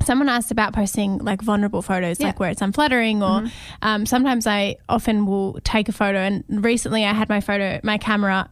[0.03, 3.43] someone asked about posting like vulnerable photos, like where it's unflattering, or
[3.81, 6.17] um, sometimes I often will take a photo.
[6.17, 8.49] And recently, I had my photo, my camera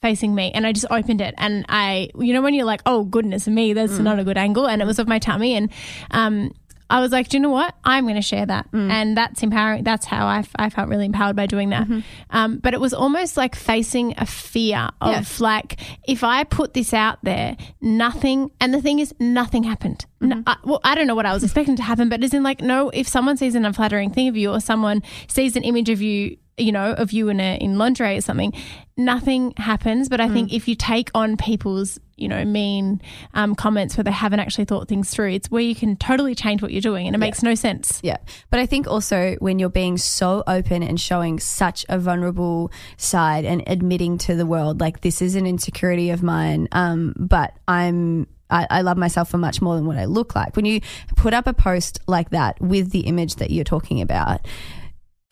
[0.00, 3.04] facing me, and I just opened it, and I, you know, when you're like, oh
[3.04, 5.70] goodness me, that's not a good angle, and it was of my tummy, and
[6.10, 6.52] um,
[6.92, 7.74] I was like, do you know what?
[7.84, 8.70] I'm going to share that.
[8.70, 8.90] Mm.
[8.90, 9.82] And that's empowering.
[9.82, 11.84] That's how I, I felt really empowered by doing that.
[11.84, 12.00] Mm-hmm.
[12.28, 15.24] Um, but it was almost like facing a fear of Yeah.
[15.46, 20.04] like, if I put this out there, nothing, and the thing is, nothing happened.
[20.20, 20.42] No, mm-hmm.
[20.46, 22.60] I, well, I don't know what I was expecting to happen, but as in like,
[22.60, 26.02] no, if someone sees an unflattering thing of you or someone sees an image of
[26.02, 28.52] you you know, of you in a in lingerie or something,
[28.96, 30.08] nothing happens.
[30.08, 30.32] But I Mm.
[30.32, 33.00] think if you take on people's, you know, mean
[33.34, 36.60] um, comments where they haven't actually thought things through, it's where you can totally change
[36.62, 38.00] what you're doing, and it makes no sense.
[38.02, 38.18] Yeah.
[38.50, 43.44] But I think also when you're being so open and showing such a vulnerable side
[43.46, 48.26] and admitting to the world, like, this is an insecurity of mine, um, but I'm.
[48.50, 50.56] I, I love myself for much more than what I look like.
[50.56, 50.82] When you
[51.16, 54.46] put up a post like that with the image that you're talking about,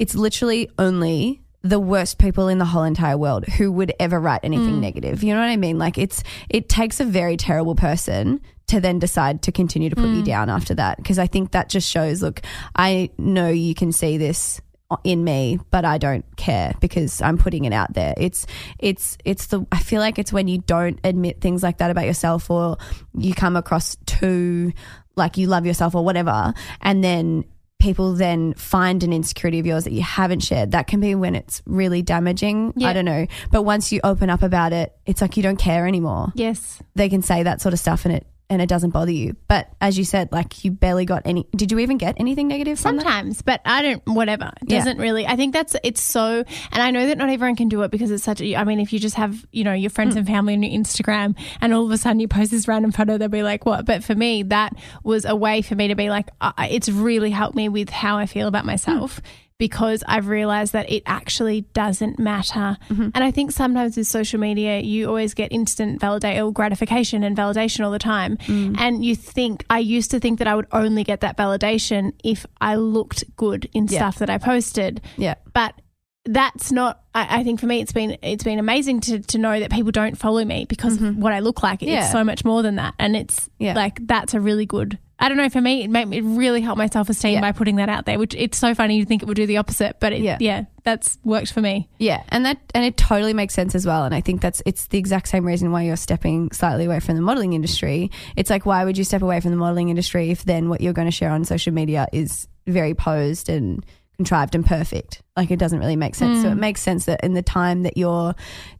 [0.00, 4.40] it's literally only the worst people in the whole entire world who would ever write
[4.42, 4.80] anything mm.
[4.80, 5.22] negative.
[5.22, 5.78] You know what I mean?
[5.78, 10.08] Like it's it takes a very terrible person to then decide to continue to put
[10.08, 10.24] you mm.
[10.24, 12.40] down after that because I think that just shows look,
[12.74, 14.60] I know you can see this
[15.04, 18.14] in me but I don't care because I'm putting it out there.
[18.16, 18.46] It's
[18.78, 22.06] it's it's the I feel like it's when you don't admit things like that about
[22.06, 22.78] yourself or
[23.14, 24.72] you come across too
[25.14, 27.44] like you love yourself or whatever and then
[27.80, 30.72] people then find an insecurity of yours that you haven't shared.
[30.72, 32.74] That can be when it's really damaging.
[32.84, 33.26] I don't know.
[33.50, 36.32] But once you open up about it, it's like you don't care anymore.
[36.34, 36.80] Yes.
[36.94, 39.36] They can say that sort of stuff and it and it doesn't bother you.
[39.48, 42.78] But as you said, like you barely got any did you even get anything negative?
[42.78, 44.02] Sometimes, but I don't.
[44.06, 45.26] Whatever It doesn't really.
[45.26, 48.10] I think that's it's so, and I know that not everyone can do it because
[48.10, 48.40] it's such.
[48.42, 49.94] a I mean, if you just have you know your Mm.
[49.94, 52.92] friends and family on your Instagram, and all of a sudden you post this random
[52.92, 55.94] photo, they'll be like, "What?" But for me, that was a way for me to
[55.94, 59.20] be like, uh, it's really helped me with how I feel about myself.
[59.60, 62.78] Because I've realized that it actually doesn't matter.
[62.88, 63.10] Mm-hmm.
[63.14, 67.84] And I think sometimes with social media, you always get instant validate gratification and validation
[67.84, 68.38] all the time.
[68.38, 68.74] Mm.
[68.80, 72.46] And you think, I used to think that I would only get that validation if
[72.60, 73.98] I looked good in Yeah.
[73.98, 75.02] stuff that I posted.
[75.18, 75.34] Yeah.
[75.52, 75.74] But
[76.24, 79.58] that's not I, I think for me it's been it's been amazing to, to know
[79.58, 81.80] that people don't follow me because of what I look like.
[81.80, 81.88] Mm-hmm.
[81.90, 82.02] Yeah.
[82.02, 82.94] It's so much more than that.
[82.98, 83.74] And it's Yeah.
[83.74, 86.60] like that's a really good I don't know, for me it made me it really
[86.60, 87.40] help my self esteem Yeah.
[87.40, 89.56] by putting that out there, which it's so funny you think it would do the
[89.56, 89.96] opposite.
[89.98, 90.36] But it, Yeah.
[90.40, 90.64] yeah.
[90.84, 91.88] that's worked for me.
[91.98, 94.04] Yeah, and that and it totally makes sense as well.
[94.04, 97.16] And I think that's it's the exact same reason why you're stepping slightly away from
[97.16, 98.10] the modeling industry.
[98.36, 100.92] It's like why would you step away from the modeling industry if then what you're
[100.94, 103.84] going to share on social media is very posed and
[104.20, 105.22] contrived and perfect?
[105.36, 106.42] Like it doesn't really make sense.
[106.42, 108.34] So it makes sense that in the time that you're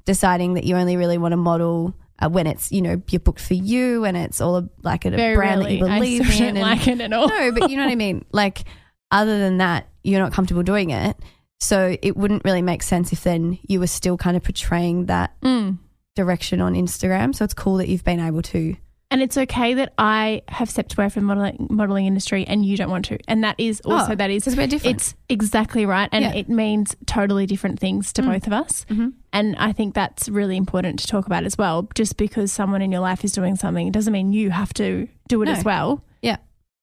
[0.04, 1.94] deciding that you only really want to model.
[2.22, 5.36] Uh, when it's you know you're booked for you and it's all like a Very
[5.36, 5.80] brand rarely.
[5.80, 7.28] that you I believe still in don't and- like it at all.
[7.28, 8.26] no, but you know what I mean.
[8.32, 8.64] Like,
[9.10, 11.16] other than that, you're not comfortable doing it.
[11.60, 15.30] So it wouldn't really make sense if then you were still kind of portraying that
[15.40, 15.78] Mm.
[16.14, 17.34] direction on Instagram.
[17.34, 18.76] So it's cool that you've been able to.
[19.12, 22.90] And it's okay that I have stepped away from modeling modeling industry and you don't
[22.90, 23.18] want to.
[23.26, 24.96] And that is also Oh, that is we're different.
[24.96, 26.34] It's exactly right, and Yeah.
[26.34, 28.86] it means totally different things to both of us.
[28.88, 29.14] Mhm.
[29.32, 31.88] And I think that's really important to talk about as well.
[31.96, 35.42] Just because someone in your life is doing something doesn't mean you have to do
[35.42, 35.52] it No.
[35.52, 36.04] as well.
[36.22, 36.36] Yeah.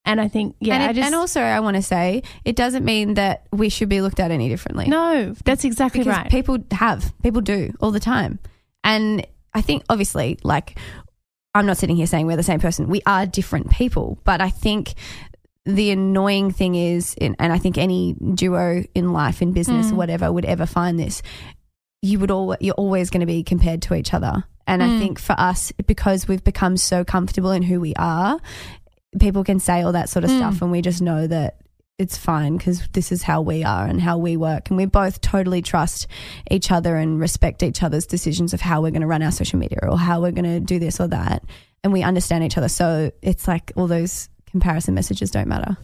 [0.04, 2.58] And I think yeah, and, it- I just and also, I want to say it
[2.58, 4.88] doesn't mean that we should be looked at any differently.
[4.90, 6.30] no, that's exactly because right.
[6.30, 8.40] people have, people do all the time.
[8.84, 10.78] And I think, obviously, like,
[11.58, 12.88] I'm not sitting here saying we're the same person.
[12.88, 14.20] We are different people.
[14.24, 14.94] But I think
[15.66, 19.94] the annoying thing is, and and I think any duo in life, in business, Mm.
[19.94, 21.22] whatever, would ever find this,
[22.02, 24.44] you would all, you're always going to be compared to each other.
[24.66, 25.00] And I Mm.
[25.00, 28.40] think for us, because we've become so comfortable in who we are,
[29.20, 30.38] people can say all that sort of Mm.
[30.38, 31.58] stuff, and we just know that
[32.00, 34.70] it's fine because this is how we are and how we work.
[34.70, 36.08] And we both totally trust
[36.52, 39.58] each other and respect each other's decisions of how we're going to run our social
[39.58, 41.44] media or how we're going to do this or that.
[41.84, 42.70] And we understand each other.
[42.70, 45.76] So it's like all those comparison messages don't matter.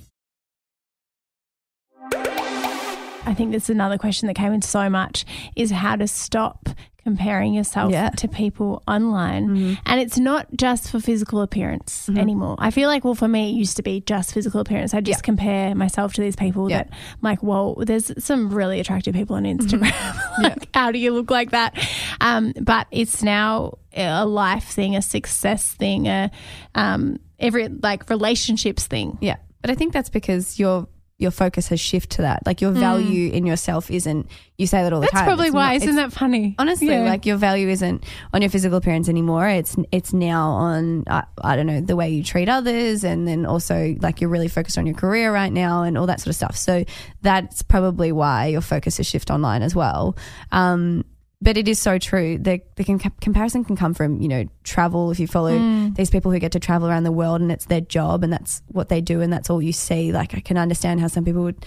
[3.25, 6.69] I think that's another question that came in so much is how to stop
[7.03, 8.09] comparing yourself Yeah.
[8.11, 9.77] to people online.
[9.85, 12.17] And it's not just for physical appearance Mm-hmm.
[12.19, 12.55] anymore.
[12.59, 14.93] I feel like, well, for me, it used to be just physical appearance.
[14.93, 15.25] I just Yeah.
[15.25, 16.77] compare myself to these people Yeah.
[16.83, 19.91] that, I'm like, well, there's some really attractive people on Instagram.
[19.91, 20.43] Mm-hmm.
[20.43, 21.77] like, how do you look like that?
[22.21, 26.31] Um, but it's now a life thing, a success thing, a
[26.73, 29.17] um, every like relationships thing.
[29.21, 29.35] Yeah.
[29.61, 30.87] But I think that's because your
[31.23, 32.45] your focus has shifted to that.
[32.45, 35.11] Like your value in yourself isn't you say that all the Mm.
[35.11, 35.25] That's time.
[35.25, 35.73] probably It's why.
[35.73, 36.55] not- Isn't that funny?
[36.59, 37.01] honestly Yeah.
[37.05, 41.55] like your value isn't on your physical appearance anymore it's it's now on I, I
[41.55, 44.85] don't know the way you treat others and then also like you're really focused on
[44.85, 46.83] your career right now and all that sort of stuff so
[47.23, 50.15] that's probably why your focus has shifted online as well
[50.51, 51.03] um
[51.43, 52.37] but it is so true.
[52.37, 55.11] The, the com- comparison can come from, you know, travel.
[55.11, 55.95] If you follow Mm.
[55.95, 58.61] these people who get to travel around the world and it's their job and that's
[58.67, 61.43] what they do and that's all you see, like I can understand how some people
[61.43, 61.63] would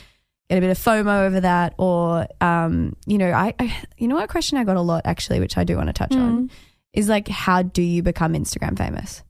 [0.48, 1.74] get a bit of FOMO over that.
[1.78, 5.02] Or, um, you know, I, I, you know, what a question I got a lot
[5.04, 6.50] actually, which I do want to touch on,
[6.92, 9.22] is like, how do you become Instagram famous?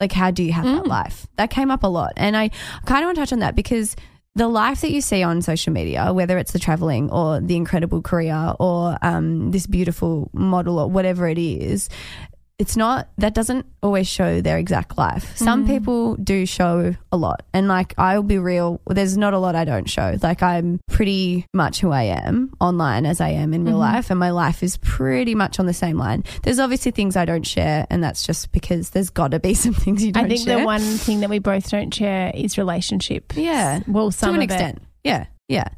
[0.00, 0.88] Like, how do you have that Mm.
[0.88, 1.26] life?
[1.36, 2.12] That came up a lot.
[2.16, 2.50] And I
[2.84, 3.96] kind of want to touch on that because
[4.38, 8.00] the life that you see on social media, whether it's the traveling or the incredible
[8.00, 11.88] career or um, this beautiful model or whatever it is,
[12.58, 15.36] it's not that doesn't always show their exact life.
[15.36, 15.68] Some mm.
[15.68, 19.64] people do show a lot, and like I'll be real, there's not a lot I
[19.64, 20.16] don't show.
[20.22, 23.94] Like I'm pretty much who I am online as I am in real mm-hmm.
[23.94, 26.24] life, and my life is pretty much on the same line.
[26.42, 29.74] There's obviously things I don't share, and that's just because there's got to be some
[29.74, 30.24] things you don't.
[30.24, 30.58] I think share.
[30.58, 33.34] the one thing that we both don't share is relationship.
[33.36, 33.80] Yeah.
[33.86, 34.52] Well, some to an of it.
[34.52, 34.82] extent.
[35.04, 35.68] Yeah, yeah.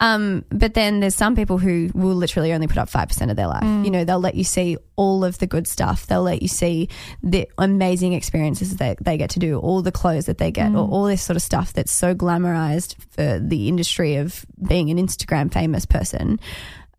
[0.00, 3.46] Um, but then there's some people who will literally only put up 5% of their
[3.46, 3.62] life.
[3.62, 3.84] Mm.
[3.84, 6.06] You know, they'll let you see all of the good stuff.
[6.06, 6.88] They'll let you see
[7.22, 10.86] the amazing experiences that they get to do, all the clothes that they get, or
[10.88, 10.92] Mm.
[10.92, 15.52] all this sort of stuff that's so glamorized for the industry of being an Instagram
[15.52, 16.40] famous person.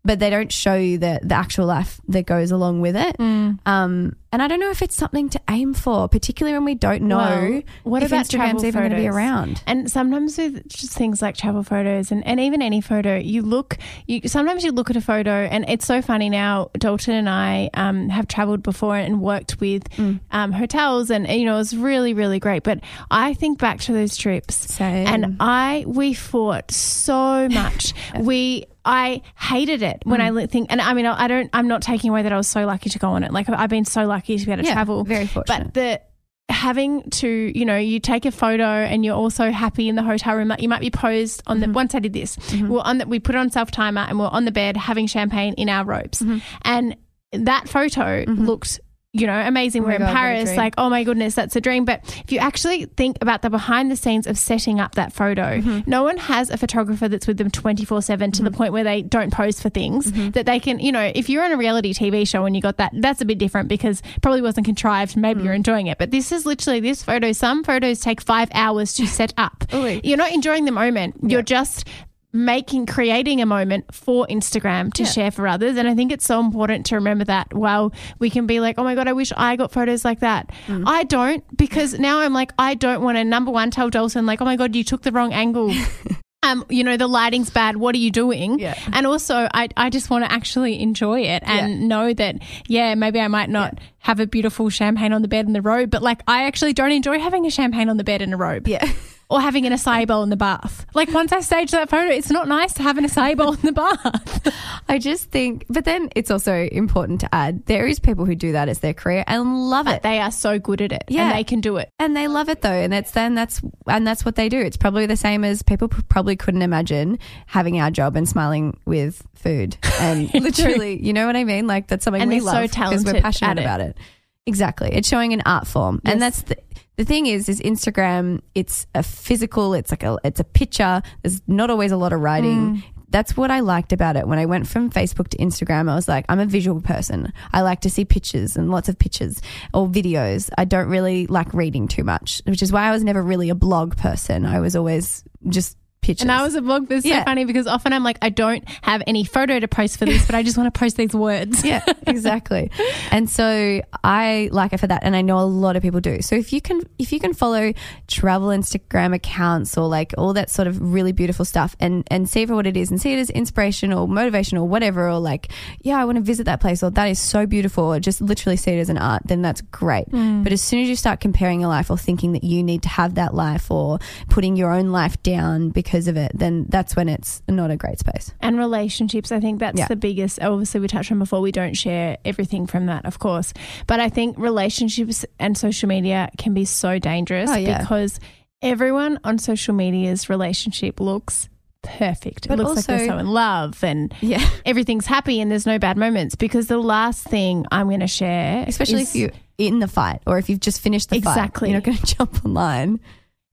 [0.04, 3.16] But they don't show you the, the actual life that goes along with it.
[3.18, 3.58] Mm.
[3.66, 7.02] Um, and I don't know if it's something to aim for, particularly when we don't
[7.02, 9.62] know Well, what if about Instagram's even going to be around.
[9.66, 13.76] And sometimes with just things like travel photos and, and even any photo, you look,
[14.06, 16.70] you sometimes you look at a photo and it's so funny now.
[16.78, 20.20] Dalton and I um, have traveled before and worked with Mm.
[20.30, 22.62] um, hotels and, you know, it was really, really great.
[22.64, 25.06] But I think back to those trips Same.
[25.06, 27.92] and I, we fought so much.
[28.18, 30.34] we, I hated it when I Mm.
[30.34, 32.48] li- think, and I mean, I I don't, I'm not taking away that I was
[32.48, 33.32] so lucky to go on it.
[33.32, 35.04] Like I've been so lucky to be able to Yeah, travel.
[35.04, 35.72] very fortunate.
[35.72, 36.00] But the
[36.48, 40.34] having to, you know, you take a photo and you're also happy in the hotel
[40.34, 40.48] room.
[40.48, 41.70] Like you might be posed on Mm-hmm.
[41.72, 41.74] the.
[41.74, 43.08] Once I did this, we we're on that.
[43.08, 45.84] We put it on self timer and we're on the bed having champagne in our
[45.84, 46.38] robes, Mm-hmm.
[46.62, 46.96] and
[47.32, 48.80] that photo looked.
[49.14, 49.82] You know, amazing.
[49.82, 50.56] Oh We're in God, Paris.
[50.56, 51.84] Like, oh my goodness, that's a dream.
[51.84, 55.42] But if you actually think about the behind the scenes of setting up that photo,
[55.42, 55.90] Mm-hmm.
[55.90, 59.02] no one has a photographer that's with them 24 7 to the point where they
[59.02, 60.30] don't pose for things Mm-hmm.
[60.30, 62.78] that they can, you know, if you're on a reality TV show and you got
[62.78, 65.14] that, that's a bit different because probably wasn't contrived.
[65.14, 65.44] Maybe Mm.
[65.44, 65.98] you're enjoying it.
[65.98, 67.32] But this is literally this photo.
[67.32, 69.64] Some photos take five hours to set up.
[69.74, 70.00] Ooh.
[70.02, 71.16] You're not enjoying the moment.
[71.22, 71.86] You're just
[72.32, 75.08] making creating a moment for Instagram to Yeah.
[75.10, 78.46] share for others and I think it's so important to remember that while we can
[78.46, 80.84] be like oh my god I wish I got photos like that Mm.
[80.86, 84.40] I don't because now I'm like I don't want to number one tell Dalton like
[84.40, 85.74] oh my god you took the wrong angle
[86.42, 88.74] um you know the lighting's bad what are you doing Yeah.
[88.92, 91.86] and also I, I just want to actually enjoy it and Yeah.
[91.86, 95.52] know that yeah maybe I might not have a beautiful champagne on the bed in
[95.52, 98.32] the robe but like I actually don't enjoy having a champagne on the bed in
[98.32, 98.90] a robe Yeah.
[99.32, 100.84] or having an acai bowl in the bath.
[100.94, 103.60] Like once I staged that photo, it's not nice to have an acai bowl in
[103.62, 104.82] the bath.
[104.88, 108.52] I just think, but then it's also important to add there is people who do
[108.52, 110.02] that as their career and love But it.
[110.02, 111.28] they are so good at it, Yeah.
[111.28, 111.88] and they can do it.
[111.98, 114.60] And they love it though, and that's then that's and that's what they do.
[114.60, 119.26] It's probably the same as people probably couldn't imagine having our job and smiling with
[119.34, 121.66] food, and literally, you know what I mean?
[121.66, 123.62] Like that's something And we so love because talented we're passionate at it.
[123.64, 123.96] about it.
[124.44, 126.12] Exactly, it's showing an art form, Yes.
[126.12, 126.56] and that's the
[126.96, 128.40] the thing is, is Instagram.
[128.54, 129.74] It's a physical.
[129.74, 131.02] It's like a it's a picture.
[131.22, 132.76] There's not always a lot of writing.
[132.76, 132.82] Mm.
[133.08, 134.26] That's what I liked about it.
[134.26, 137.30] When I went from Facebook to Instagram, I was like, I'm a visual person.
[137.52, 139.42] I like to see pictures and lots of pictures
[139.74, 140.48] or videos.
[140.56, 143.54] I don't really like reading too much, which is why I was never really a
[143.54, 144.46] blog person.
[144.46, 146.22] I was always just pictures.
[146.22, 146.88] And I was a blog.
[146.88, 147.20] That's Yeah.
[147.20, 150.26] so funny because often I'm like, I don't have any photo to post for this,
[150.26, 151.64] but I just want to post these words.
[151.64, 152.70] yeah, exactly.
[153.10, 156.20] And so I like it for that, and I know a lot of people do.
[156.20, 157.72] So if you can, if you can follow
[158.08, 162.44] travel Instagram accounts or like all that sort of really beautiful stuff, and and see
[162.46, 165.52] for what it is, and see it as inspiration or motivation or whatever, or like,
[165.82, 168.56] yeah, I want to visit that place, or that is so beautiful, or just literally
[168.56, 170.08] see it as an art, then that's great.
[170.08, 170.42] Hmm.
[170.42, 172.88] But as soon as you start comparing your life or thinking that you need to
[172.88, 177.08] have that life or putting your own life down because of it, then that's when
[177.08, 178.32] it's not a great space.
[178.40, 179.88] And relationships, I think that's Yeah.
[179.88, 180.40] the biggest.
[180.42, 181.40] Obviously, we touched on before.
[181.40, 183.52] We don't share everything from that, of course,
[183.86, 187.78] but I think relationships and social media can be so dangerous Oh, yeah.
[187.80, 188.18] because
[188.62, 191.48] everyone on social media's relationship looks
[191.82, 192.46] perfect.
[192.48, 194.48] But it looks like they're so in love and Yeah.
[194.64, 196.36] everything's happy and there's no bad moments.
[196.36, 200.38] Because the last thing I'm going to share, especially if you're in the fight or
[200.38, 201.68] if you've just finished the Exactly.
[201.68, 201.72] fight.
[201.72, 203.00] You're not going to jump online.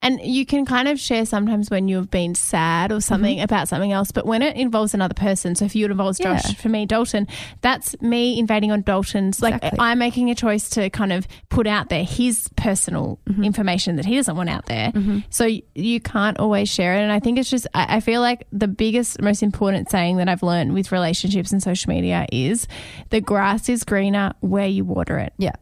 [0.01, 3.43] And you can kind of share sometimes when you've been sad or something mm-hmm.
[3.43, 6.53] about something else, but when it involves another person, so if you involves Josh, Yeah.
[6.53, 7.27] for me, Dalton,
[7.61, 9.41] that's me invading on Dalton's.
[9.41, 9.79] Like Exactly.
[9.79, 13.43] I'm making a choice to kind of put out there his personal mm-hmm.
[13.43, 14.91] information that he doesn't want out there.
[14.91, 15.19] Mm-hmm.
[15.29, 17.01] So you can't always share it.
[17.01, 20.29] And I think it's just, I, I feel like the biggest, most important saying that
[20.29, 22.67] I've learned with relationships and social media is
[23.09, 25.55] the grass is greener where you water it Yeah.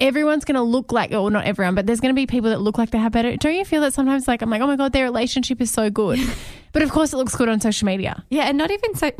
[0.00, 2.60] Everyone's going to look like, or not everyone, but there's going to be people that
[2.60, 3.36] look like they have better.
[3.36, 5.90] Don't you feel that sometimes, like, I'm like, oh my God, their relationship is so
[5.90, 6.18] good.
[6.72, 8.24] but of course, it looks good on social media.
[8.30, 8.44] Yeah.
[8.44, 9.10] And not even so,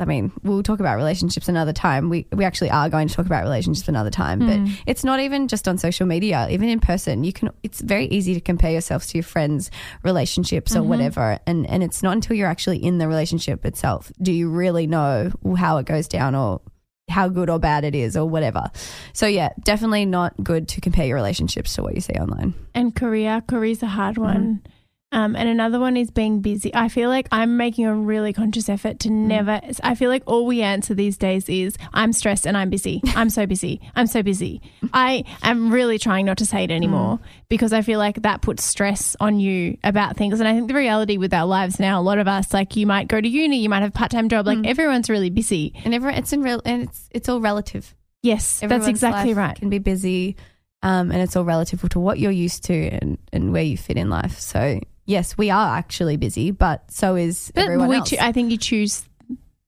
[0.00, 2.08] I mean, we'll talk about relationships another time.
[2.08, 4.72] We we actually are going to talk about relationships another time, but mm.
[4.84, 6.48] it's not even just on social media.
[6.50, 7.50] Even in person, you can.
[7.62, 9.70] It's very easy to compare yourself to your friends'
[10.02, 10.88] relationships or mm-hmm.
[10.88, 14.86] whatever, and and it's not until you're actually in the relationship itself do you really
[14.86, 16.60] know how it goes down or
[17.08, 18.70] how good or bad it is or whatever.
[19.12, 22.54] So yeah, definitely not good to compare your relationships to what you see online.
[22.74, 24.36] And career, career's a hard one.
[24.36, 24.72] Mm-hmm.
[25.12, 26.74] Um, and another one is being busy.
[26.74, 29.60] I feel like I'm making a really conscious effort to never.
[29.82, 33.02] I feel like all we answer these days is I'm stressed and I'm busy.
[33.14, 33.80] I'm so busy.
[33.94, 34.62] I'm so busy.
[34.94, 38.64] I am really trying not to say it anymore because I feel like that puts
[38.64, 40.40] stress on you about things.
[40.40, 42.86] And I think the reality with our lives now, a lot of us, like you
[42.86, 45.74] might go to uni, you might have a part time job, like everyone's really busy.
[45.84, 47.94] And everyone, it's in real, and it's it's all relative.
[48.22, 49.56] Yes, that's exactly right.
[49.56, 50.36] Can be busy,
[50.82, 53.96] um, and it's all relative to what you're used to and, and where you fit
[53.98, 54.38] in life.
[54.38, 58.10] So yes, we are actually busy, but so is But everyone we else.
[58.10, 59.04] choo- I think you choose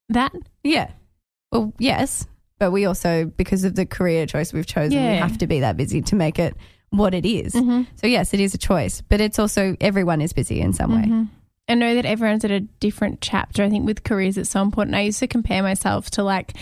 [0.09, 0.31] that.
[0.63, 0.91] yeah,
[1.51, 2.25] well, yes,
[2.59, 5.15] but we also because of the career choice we've chosen, we Yeah.
[5.27, 6.55] have to be that busy to make it
[6.91, 7.53] what it is.
[7.53, 7.83] Mm-hmm.
[7.95, 11.03] So yes, it is a choice, but it's also everyone is busy in some way.
[11.03, 11.23] Mm-hmm.
[11.67, 13.63] I know that everyone's at a different chapter.
[13.63, 14.95] I think with careers, it's so important.
[14.95, 16.53] I used to compare myself to like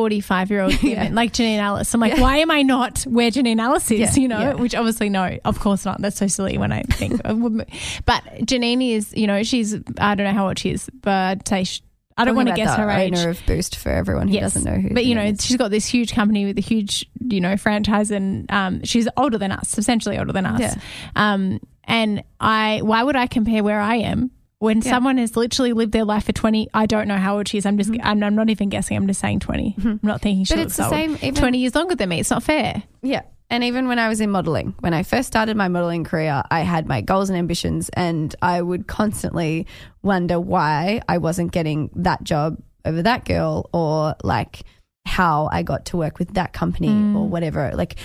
[0.00, 1.92] 45 year old women, like Janine Allis.
[1.92, 4.16] I'm like, why am I not where Janine Allis is?
[4.16, 4.54] Yeah, you know, yeah.
[4.54, 6.00] which obviously, no, of course not.
[6.00, 7.66] That's so silly when I think of women.
[8.06, 11.68] But Janine is, you know, she's, I don't know how old she is, but I'd
[12.16, 13.14] I don't want to guess her age.
[13.18, 14.92] Owner of Boost for everyone who doesn't know who.
[14.94, 15.44] But you know, is.
[15.44, 19.38] she's got this huge company with a huge, you know, franchise, and um, she's older
[19.38, 20.60] than us, substantially older than us.
[20.60, 20.74] Yeah.
[21.16, 24.30] Um, and I, why would I compare where I am
[24.60, 24.90] when Yeah.
[24.92, 26.68] someone has literally lived their life for twenty?
[26.72, 27.66] I don't know how old she is.
[27.66, 28.06] I'm just, Mm-hmm.
[28.06, 28.96] I'm, I'm not even guessing.
[28.96, 30.92] I'm just saying 20 I'm not thinking she But it's the old.
[30.92, 32.20] same even- Twenty years longer than me.
[32.20, 32.82] It's not fair.
[33.02, 33.22] Yeah.
[33.52, 36.60] And even when I was in modeling, when I first started my modeling career, I
[36.60, 39.66] had my goals and ambitions, and I would constantly
[40.02, 44.62] wonder why I wasn't getting that job over that girl, or like
[45.04, 47.72] how I got to work with that company or whatever.
[47.74, 47.96] Like,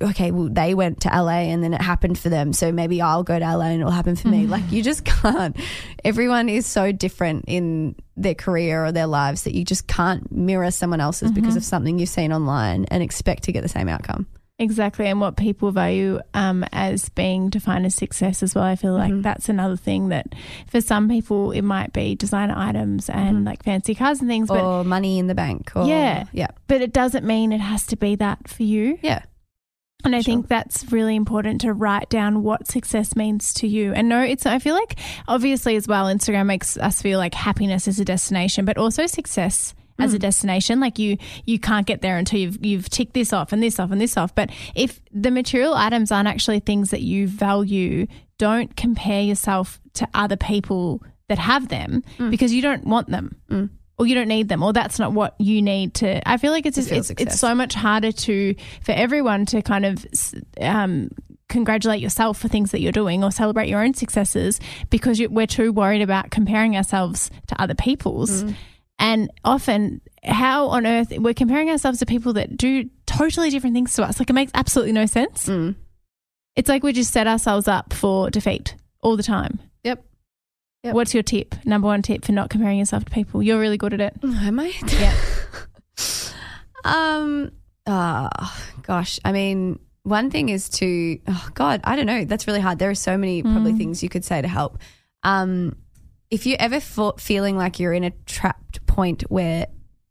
[0.00, 2.52] okay, well, they went to LA and then it happened for them.
[2.52, 4.46] So maybe I'll go to LA and it'll happen for me.
[4.46, 5.56] Like, you just can't.
[6.04, 10.70] Everyone is so different in their career or their lives that you just can't mirror
[10.70, 14.26] someone else's because of something you've seen online and expect to get the same outcome.
[14.60, 18.62] Exactly, and what people value um, as being defined as success as well.
[18.62, 19.14] I feel Mm-hmm.
[19.16, 20.28] like that's another thing that
[20.68, 24.58] for some people it might be designer items and like fancy cars and things, but
[24.58, 24.66] Mm-hmm.
[24.66, 25.72] or money in the bank.
[25.74, 26.26] Or, Yeah.
[26.32, 28.96] yeah, but it doesn't mean it has to be that for you.
[29.02, 29.22] yeah,
[30.04, 30.34] And I Sure.
[30.34, 33.92] think that's really important to write down what success means to you.
[33.94, 34.96] And no, it's, I feel like
[35.28, 39.74] obviously as well, Instagram makes us feel like happiness is a destination, but also success
[39.98, 40.16] as Mm.
[40.16, 40.80] a destination.
[40.80, 43.90] Like you, you can't get there until you've, you've ticked this off and this off
[43.92, 44.34] and this off.
[44.34, 48.06] But if the material items aren't actually things that you value,
[48.38, 52.30] don't compare yourself to other people that have them Mm.
[52.30, 53.36] because you don't want them.
[53.96, 56.28] Or you don't need them, or that's not what you need to.
[56.28, 59.86] I feel like it's feel it's, it's so much harder to for everyone to kind
[59.86, 60.04] of
[60.60, 61.10] um,
[61.48, 64.58] congratulate yourself for things that you're doing or celebrate your own successes
[64.90, 68.42] because you, we're too worried about comparing ourselves to other people's.
[68.42, 68.54] Mm.
[68.98, 73.94] And often, how on earth we're comparing ourselves to people that do totally different things
[73.94, 74.18] to us?
[74.18, 75.48] Like it makes absolutely no sense.
[75.48, 75.76] Mm.
[76.56, 79.60] It's like we just set ourselves up for defeat all the time.
[80.84, 80.94] Yep.
[80.94, 81.54] What's your tip?
[81.64, 83.42] Number one tip for not comparing yourself to people.
[83.42, 84.14] You're really good at it.
[84.22, 84.72] Am I?
[84.88, 85.14] Yeah.
[86.84, 87.52] um.
[87.86, 88.28] Oh
[88.82, 89.18] gosh.
[89.24, 91.18] I mean, one thing is to.
[91.26, 92.24] Oh God, I don't know.
[92.24, 92.78] That's really hard.
[92.78, 94.78] There are so many probably things you could say to help.
[95.22, 95.76] Um,
[96.30, 99.66] if you're ever fe- feeling like you're in a trapped point where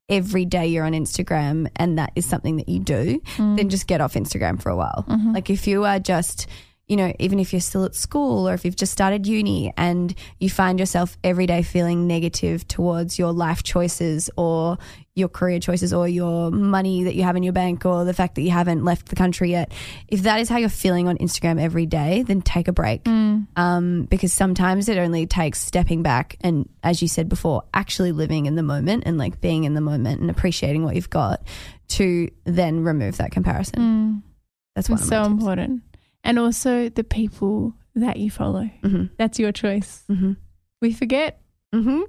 [0.09, 4.01] every day you're on Instagram and that is something that you do, then just get
[4.01, 5.05] off Instagram for a while.
[5.33, 6.47] Like if you are just,
[6.93, 10.13] you know, even if you're still at school or if you've just started uni and
[10.39, 14.77] you find yourself every day feeling negative towards your life choices or
[15.15, 18.35] your career choices or your money that you have in your bank or the fact
[18.35, 19.71] that you haven't left the country yet,
[20.07, 23.07] if that is how you're feeling on Instagram every day, then take a break.
[23.07, 28.45] Um, because sometimes it only takes stepping back and, as you said before, actually living
[28.45, 31.41] in the moment and like being in the moment and appreciating what you've got
[31.87, 34.21] to then remove that comparison.
[34.75, 35.31] That's one so tips.
[35.31, 35.81] important.
[36.23, 38.69] And also the people that you follow.
[38.83, 39.09] Mhm.
[39.17, 40.03] That's your choice.
[40.09, 40.37] Mhm.
[40.81, 41.41] We forget.
[41.75, 42.01] Mm-hmm.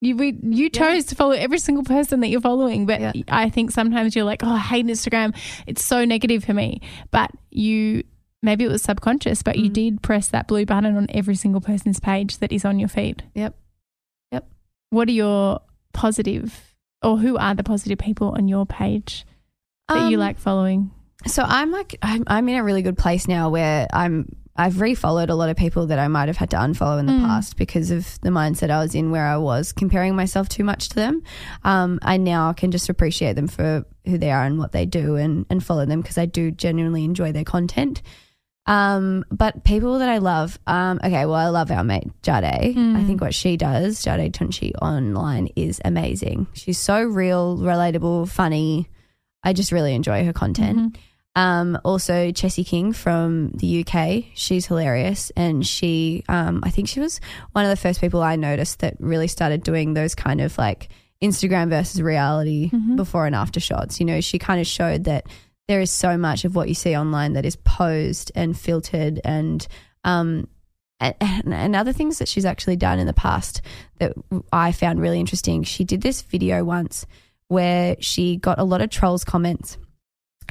[0.00, 3.12] You we, you chose to follow every single person that you're following, but Yeah.
[3.28, 5.36] I think sometimes you're like, oh, I hate Instagram.
[5.66, 6.80] It's so negative for me.
[7.10, 8.04] But you
[8.42, 9.72] maybe it was subconscious, but you Mm.
[9.72, 13.22] did press that blue button on every single person's page that is on your feed.
[13.36, 13.54] Yep.
[14.32, 14.48] Yep.
[14.90, 15.60] What are your
[15.92, 19.24] positive, or who are the positive people on your page
[19.88, 20.90] that you Um, like following?
[21.26, 25.30] So I'm like I'm, I'm in a really good place now where I'm I've refollowed
[25.30, 27.24] a lot of people that I might have had to unfollow in the Mm.
[27.26, 30.90] past because of the mindset I was in where I was comparing myself too much
[30.90, 31.22] to them.
[31.64, 35.16] Um, I now can just appreciate them for who they are and what they do
[35.16, 38.02] and, and follow them because I do genuinely enjoy their content.
[38.66, 42.44] Um, but people that I love, um, okay, well, I love our mate Jade.
[42.76, 46.46] I think what she does, Jade Tunchi online, is amazing.
[46.52, 48.88] She's so real, relatable, funny.
[49.42, 50.96] I just really enjoy her content.
[51.34, 57.00] Um, also, Chessie King from the UK, she's hilarious, and she, um, I think she
[57.00, 57.20] was
[57.52, 60.90] one of the first people I noticed that really started doing those kind of like
[61.22, 63.98] Instagram versus reality before and after shots.
[64.00, 65.26] You know, she kind of showed that
[65.68, 69.66] there is so much of what you see online that is posed and filtered and
[70.04, 70.48] um
[71.00, 73.60] and, and other things that she's actually done in the past
[73.98, 74.12] that
[74.52, 75.64] I found really interesting.
[75.64, 77.06] She did this video once
[77.48, 79.78] where she got a lot of trolls comments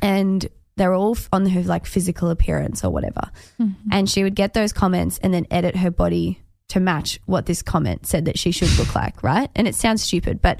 [0.01, 0.45] and
[0.77, 3.29] they're all on her like physical appearance or whatever.
[3.59, 3.89] Mm-hmm.
[3.91, 7.61] And she would get those comments and then edit her body to match what this
[7.61, 9.49] comment said that she should look like, right?
[9.55, 10.59] And it sounds stupid, but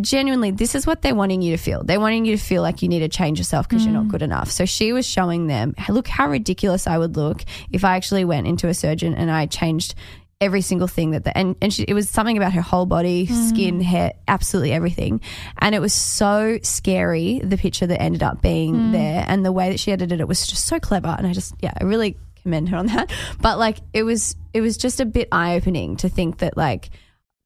[0.00, 1.84] genuinely, this is what they're wanting you to feel.
[1.84, 4.10] They're wanting you to feel like you need to change yourself because you're not mm.
[4.10, 4.50] good enough.
[4.50, 8.46] So she was showing them, look how ridiculous I would look if I actually went
[8.46, 9.94] into a surgeon and I changed
[10.44, 13.26] every single thing that the, and and she, it was something about her whole body,
[13.26, 13.48] mm.
[13.48, 15.20] skin, hair, absolutely everything,
[15.58, 17.40] and it was so scary.
[17.42, 18.92] The picture that ended up being mm.
[18.92, 21.54] there and the way that she edited it was just so clever, and I just
[21.60, 23.10] yeah, I really commend her on that.
[23.40, 26.90] But like it was it was just a bit eye opening to think that like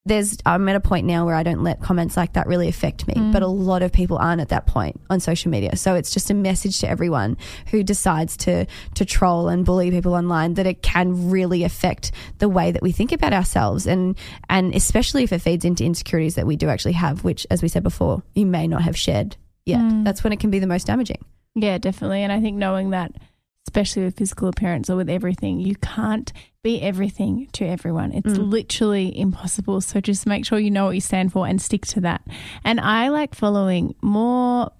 [0.04, 3.06] there's I'm at a point now where I don't let comments like that really affect
[3.06, 3.58] me, but a mm.
[3.66, 5.76] lot of people aren't at that point on social media.
[5.76, 7.36] So it's just a message to everyone
[7.70, 12.48] who decides to to troll and bully people online that it can really affect the
[12.48, 14.16] way that we think about ourselves and
[14.48, 17.68] and especially if it feeds into insecurities that we do actually have, which as we
[17.68, 19.36] said before, you may not have shared
[19.66, 19.80] yet.
[19.80, 20.04] Mm.
[20.04, 21.24] That's when it can be the most damaging.
[21.54, 22.22] Yeah, definitely.
[22.22, 23.12] And I think knowing that,
[23.68, 28.12] especially with physical appearance or with everything, you can't be everything to everyone.
[28.12, 28.50] It's mm.
[28.50, 29.82] literally impossible.
[29.82, 32.22] So just make sure you know what you stand for and stick to that.
[32.64, 34.70] And I like following more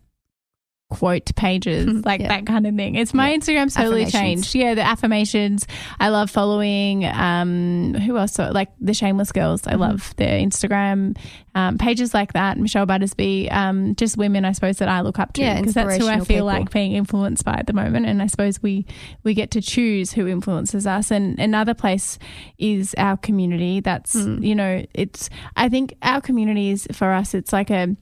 [0.91, 2.29] quote pages, like Yeah.
[2.29, 2.95] that kind of thing.
[2.95, 4.55] It's my Instagram's totally changed.
[4.55, 5.67] Yeah, the affirmations.
[6.01, 9.67] I love following um who else like the shameless girls.
[9.67, 11.17] I love their Instagram
[11.55, 12.57] um, pages like that.
[12.57, 15.97] Michelle Battersby, um, just women I suppose that I look up to Yeah, because that's
[15.97, 16.47] who I feel people.
[16.47, 18.07] like being influenced by at the moment.
[18.07, 18.87] And I suppose we
[19.25, 21.11] we get to choose who influences us.
[21.11, 22.19] And another place
[22.59, 23.81] is our community.
[23.81, 24.43] That's Hmm.
[24.43, 27.35] you know, it's I think our community is for us.
[27.35, 27.95] It's like a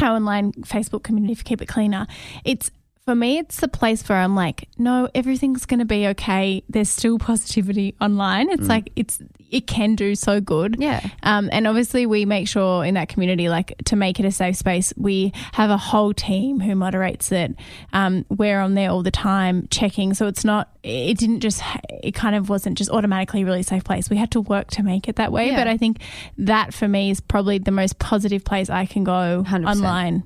[0.00, 2.06] our online Facebook community for Keep It Cleaner.
[2.44, 2.70] It's
[3.08, 6.62] for me, it's the place where I'm like, no, everything's going to be okay.
[6.68, 8.50] There's still positivity online.
[8.50, 9.18] It's like it's
[9.50, 10.76] it can do so good.
[10.78, 11.00] Yeah.
[11.22, 14.56] Um, and obviously, we make sure in that community, like to make it a safe
[14.56, 17.54] space, we have a whole team who moderates it.
[17.94, 20.12] Um, we're on there all the time checking.
[20.12, 23.84] So it's not, it didn't just, it kind of wasn't just automatically a really safe
[23.84, 24.10] place.
[24.10, 25.46] We had to work to make it that way.
[25.48, 25.56] Yeah.
[25.56, 26.02] But I think
[26.36, 29.66] that for me is probably the most positive place I can go 100%.
[29.66, 30.24] online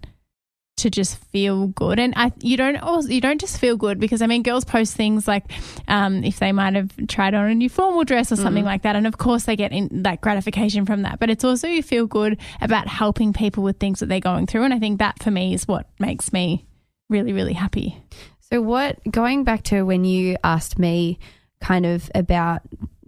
[0.82, 1.98] to just feel good.
[1.98, 4.94] And I you don't also you don't just feel good because I mean girls post
[4.94, 5.44] things like
[5.88, 8.42] um, if they might have tried on a new formal dress or Mm.
[8.42, 8.94] something like that.
[8.94, 11.18] And of course they get in that gratification from that.
[11.18, 14.64] But it's also you feel good about helping people with things that they're going through.
[14.64, 16.66] And I think that for me is what makes me
[17.08, 17.96] really really happy.
[18.40, 21.18] So, what, going back to when you asked me
[21.62, 22.60] kind of about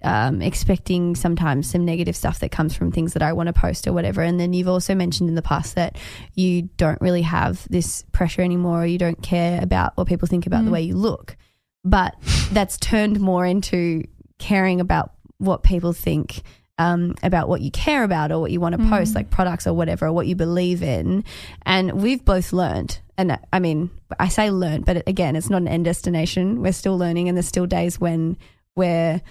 [0.05, 3.87] um, expecting sometimes some negative stuff that comes from things that I want to post
[3.87, 5.97] or whatever, and then you've also mentioned in the past that
[6.35, 10.47] you don't really have this pressure anymore, or you don't care about what people think
[10.47, 11.37] about the way you look.
[11.85, 12.15] But
[12.53, 14.05] that's turned more into
[14.39, 16.43] caring about what people think
[16.79, 19.73] um, about what you care about or what you want to post, like products or
[19.73, 21.25] whatever, or what you believe in.
[21.63, 25.69] And we've both learned, and I mean, I say learned, but again, it's not an
[25.69, 26.61] end destination.
[26.61, 28.37] We're still learning, and there's still days when
[28.77, 29.23] we're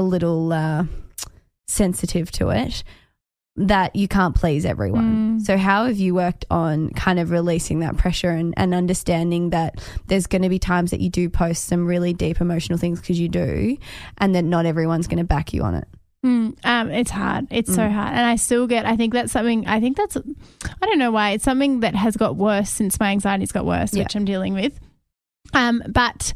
[0.00, 0.84] a little uh,
[1.68, 2.82] sensitive to it.
[3.56, 5.40] That you can't please everyone.
[5.40, 9.80] So, how have you worked on kind of releasing that pressure and, and understanding that
[10.06, 13.20] there's going to be times that you do post some really deep emotional things because
[13.20, 13.76] you do,
[14.18, 15.88] and that not everyone's going to back you on it?
[16.24, 17.48] Mm, um, it's hard.
[17.50, 18.12] It's so hard.
[18.14, 21.30] And I still get, I think that's something, I think that's, I don't know why,
[21.30, 24.04] it's something that has got worse since my anxiety's got worse, Yeah.
[24.04, 24.78] which I'm dealing with.
[25.52, 26.32] Um, but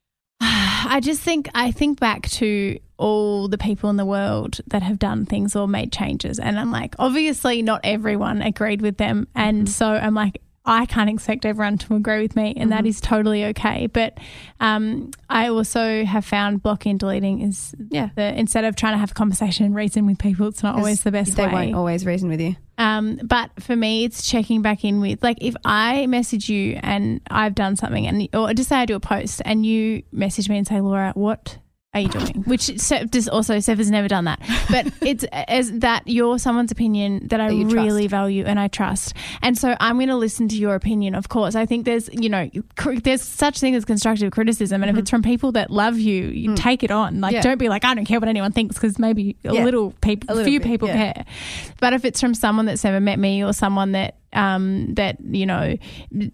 [0.40, 4.98] I just think, I think back to all the people in the world that have
[4.98, 6.38] done things or made changes.
[6.38, 9.28] And I'm like, obviously, not everyone agreed with them.
[9.34, 13.00] And so I'm like, I can't expect everyone to agree with me, and that is
[13.00, 13.86] totally okay.
[13.86, 14.18] But
[14.60, 18.10] um, I also have found blocking and deleting is Yeah.
[18.16, 21.02] the instead of trying to have a conversation and reason with people, it's not always
[21.04, 21.52] the best They way.
[21.52, 22.54] won't always reason with you.
[22.76, 27.22] Um, but for me, it's checking back in with like if I message you and
[27.30, 30.58] I've done something, and or just say I do a post and you message me
[30.58, 31.56] and say, Laura, what
[31.94, 32.42] are you doing?
[32.44, 37.28] Which just also Steph has never done that, but it's as that you're someone's opinion
[37.28, 38.10] that I That really trust.
[38.10, 41.14] value and I trust, and so I'm going to listen to your opinion.
[41.14, 44.90] Of course, I think there's you know cr- there's such thing as constructive criticism, and
[44.90, 47.20] if it's from people that love you, you take it on.
[47.22, 47.28] Like Mm-hmm.
[47.28, 47.32] Mm.
[47.38, 47.40] Yeah.
[47.42, 49.64] don't be like I don't care what anyone thinks because maybe a Yeah.
[49.64, 51.12] little people, A little few bit, people yeah.
[51.14, 51.24] care,
[51.80, 55.46] but if it's from someone that's never met me or someone that um, that you
[55.46, 55.76] know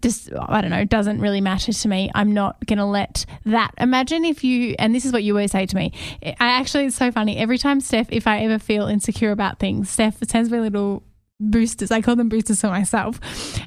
[0.01, 2.11] just I don't know doesn't really matter to me.
[2.13, 3.71] I'm not going to let that.
[3.79, 5.93] Imagine if you and this is what you always say to me.
[6.23, 9.89] I actually it's so funny every time Steph, if I ever feel insecure about things,
[9.89, 11.03] Steph sends me little
[11.39, 11.91] boosters.
[11.91, 13.19] I call them boosters for myself,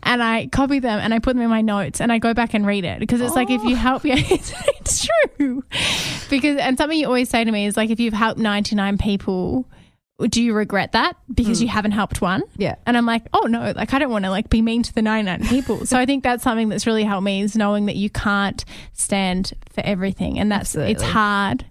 [0.03, 2.55] and I copy them and I put them in my notes and I go back
[2.55, 5.07] and read it because it's like if you help, yeah, it's, it's
[5.37, 5.63] true.
[6.31, 9.69] Because and something you always say to me is like if you've helped 99 people.
[10.27, 12.43] Do you regret that because you haven't helped one?
[12.57, 12.75] Yeah.
[12.87, 15.03] And I'm like, oh no, like I don't want to like be mean to the
[15.03, 15.87] 99 people.
[15.87, 19.53] so I think that's something that's really helped me is knowing that you can't stand
[19.71, 20.39] for everything.
[20.41, 21.65] And that's, it's hard,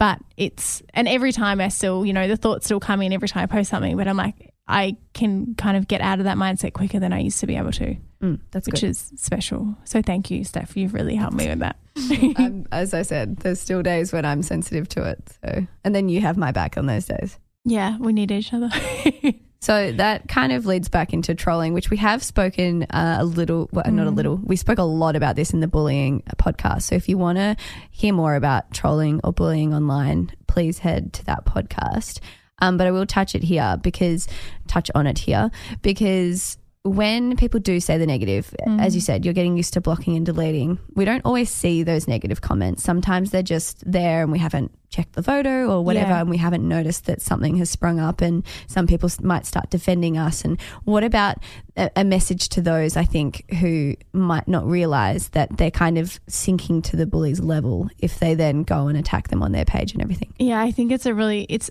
[0.00, 3.28] but it's, and every time I still, you know, the thoughts still come in every
[3.28, 6.36] time I post something, but I'm like, I can kind of get out of that
[6.36, 8.90] mindset quicker than I used to be able to, Mm, that's which good.
[8.90, 9.76] is special.
[9.84, 10.76] So thank you, Steph.
[10.76, 11.76] You've really helped me with that.
[12.38, 15.18] um, as I said, there's still days when I'm sensitive to it.
[15.44, 17.38] So, and then you have my back on those days.
[17.64, 18.70] Yeah, we need each other.
[19.62, 23.70] So that kind of leads back into trolling, which we have spoken uh, a little,
[23.70, 24.40] well, not a little.
[24.42, 26.82] We spoke a lot about this in the bullying podcast.
[26.82, 27.54] So if you want to
[27.92, 32.18] hear more about trolling or bullying online, please head to that podcast.
[32.58, 34.26] Um, but I will touch it here because
[34.66, 35.48] touch on it here
[35.80, 39.04] because when people do say the negative, as you mm.
[39.04, 40.80] said, you're getting used to blocking and deleting.
[40.94, 42.82] We don't always see those negative comments.
[42.82, 46.20] Sometimes they're just there and we haven't checked the photo or whatever, Yeah.
[46.20, 50.18] and we haven't noticed that something has sprung up, and some people might start defending
[50.18, 50.44] us.
[50.44, 51.38] And what about
[51.76, 56.20] a, a message to those, I think, who might not realize that they're kind of
[56.26, 59.92] sinking to the bully's level if they then go and attack them on their page
[59.92, 60.34] and everything?
[60.38, 61.70] Yeah, I think it's a really it's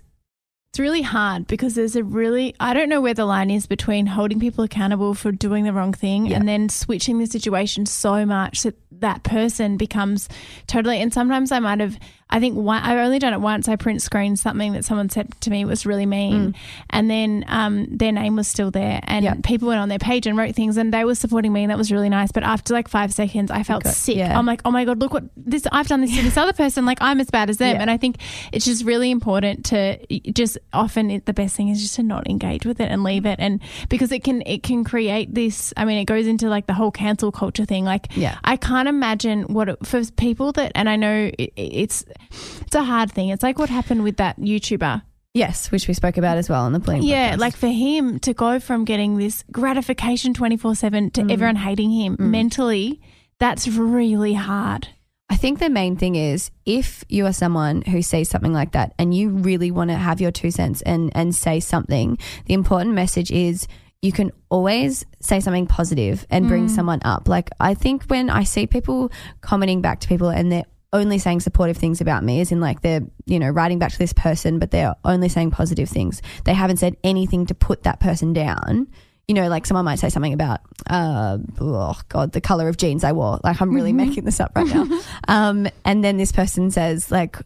[0.72, 4.06] it's really hard because there's a really I don't know where the line is between
[4.06, 6.38] holding people accountable for doing the wrong thing Yeah.
[6.38, 10.30] and then switching the situation so much that that person becomes
[10.68, 12.00] totally and sometimes I might have
[12.32, 13.68] I think one, I've only done it once.
[13.68, 16.56] I print screen something that someone said to me was really mean,
[16.90, 19.26] and then um, their name was still there, and Mm.
[19.26, 19.34] Yeah.
[19.44, 21.78] people went on their page and wrote things, and they were supporting me, and that
[21.78, 22.32] was really nice.
[22.32, 24.16] But after like five seconds, I felt sick.
[24.18, 24.38] yeah.
[24.38, 26.86] I'm like, oh my god, look what this I've done this to this other person.
[26.86, 27.82] Like I'm as bad as them, Yeah.
[27.82, 28.18] and I think
[28.52, 29.98] it's just really important to
[30.32, 33.26] just often it, the best thing is just to not engage with it and leave
[33.26, 33.60] it, and
[33.90, 35.74] because it can it can create this.
[35.78, 37.84] I mean, it goes into like the whole cancel culture thing.
[37.86, 38.38] Like, Yeah.
[38.44, 42.84] I can't imagine what it, for people that, and I know it, it's it's a
[42.84, 43.30] hard thing.
[43.30, 45.02] It's like what happened with that YouTuber.
[45.34, 47.04] Yes, which we spoke about as well on the plane.
[47.04, 47.40] Yeah, podcast.
[47.40, 51.32] like for him to go from getting this gratification 24 7 to Mm.
[51.32, 53.00] everyone hating him mentally,
[53.40, 54.90] that's really hard.
[55.30, 58.94] I think the main thing is if you are someone who sees something like that
[59.00, 62.18] and you really want to have your two cents and, and say something,
[62.48, 63.66] the important message is
[64.02, 67.30] you can always say something positive and bring someone up.
[67.30, 69.10] Like I think when I see people
[69.40, 72.82] commenting back to people and they're only saying supportive things about me, as in like
[72.82, 76.22] they're, you know, writing back to this person, but they're only saying positive things.
[76.44, 78.88] They haven't said anything to put that person down
[79.32, 83.06] you know, like someone might say something about, uh, oh God, the color of jeans
[83.06, 83.40] I wore.
[83.46, 84.86] Like I'm really making this up right now.
[85.28, 87.38] Um, and then this person says like,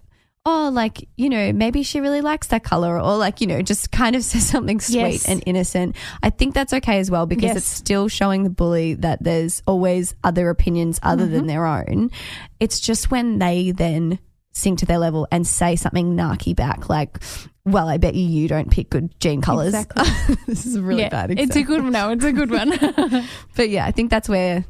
[0.48, 3.92] oh, like, you know, maybe she really likes that color or like, you know, just
[3.92, 5.28] kind of says something sweet Yes.
[5.28, 5.96] and innocent.
[6.22, 7.58] I think that's okay as well because Yes.
[7.58, 12.12] it's still showing the bully that there's always other opinions other than their own.
[12.60, 14.20] It's just when they then
[14.52, 17.18] sink to their level and say something narky back, like,
[17.66, 19.74] well, I bet you you don't pick good jean colors.
[19.74, 20.36] Exactly.
[20.48, 21.92] this is a really yeah, bad It's a good one.
[21.92, 22.72] No, it's a good one.
[23.56, 24.64] But yeah, I think that's where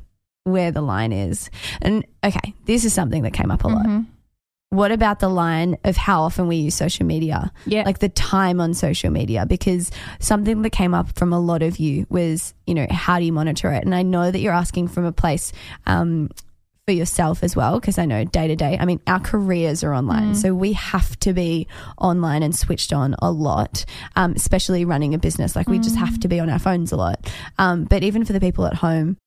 [0.45, 1.49] where the line is.
[1.82, 3.86] And okay, this is something that came up a lot.
[3.86, 4.05] Mhm.
[4.72, 7.51] What about the line of how often we use social media?
[7.66, 7.84] Yeah.
[7.84, 9.89] Like the time on social media because
[10.20, 13.32] something that came up from a lot of you was, you know, how do you
[13.32, 13.86] monitor it?
[13.86, 15.53] And I know that you're asking from a place
[15.86, 16.30] um
[16.86, 18.78] for yourself as well because I know day to day.
[18.80, 23.16] I mean, our careers are online, so we have to be online and switched on
[23.20, 23.86] a lot,
[24.16, 25.55] um, especially running a business.
[25.55, 27.32] Like we just have to be on our phones a lot.
[27.57, 29.18] Um, but even for the people at home,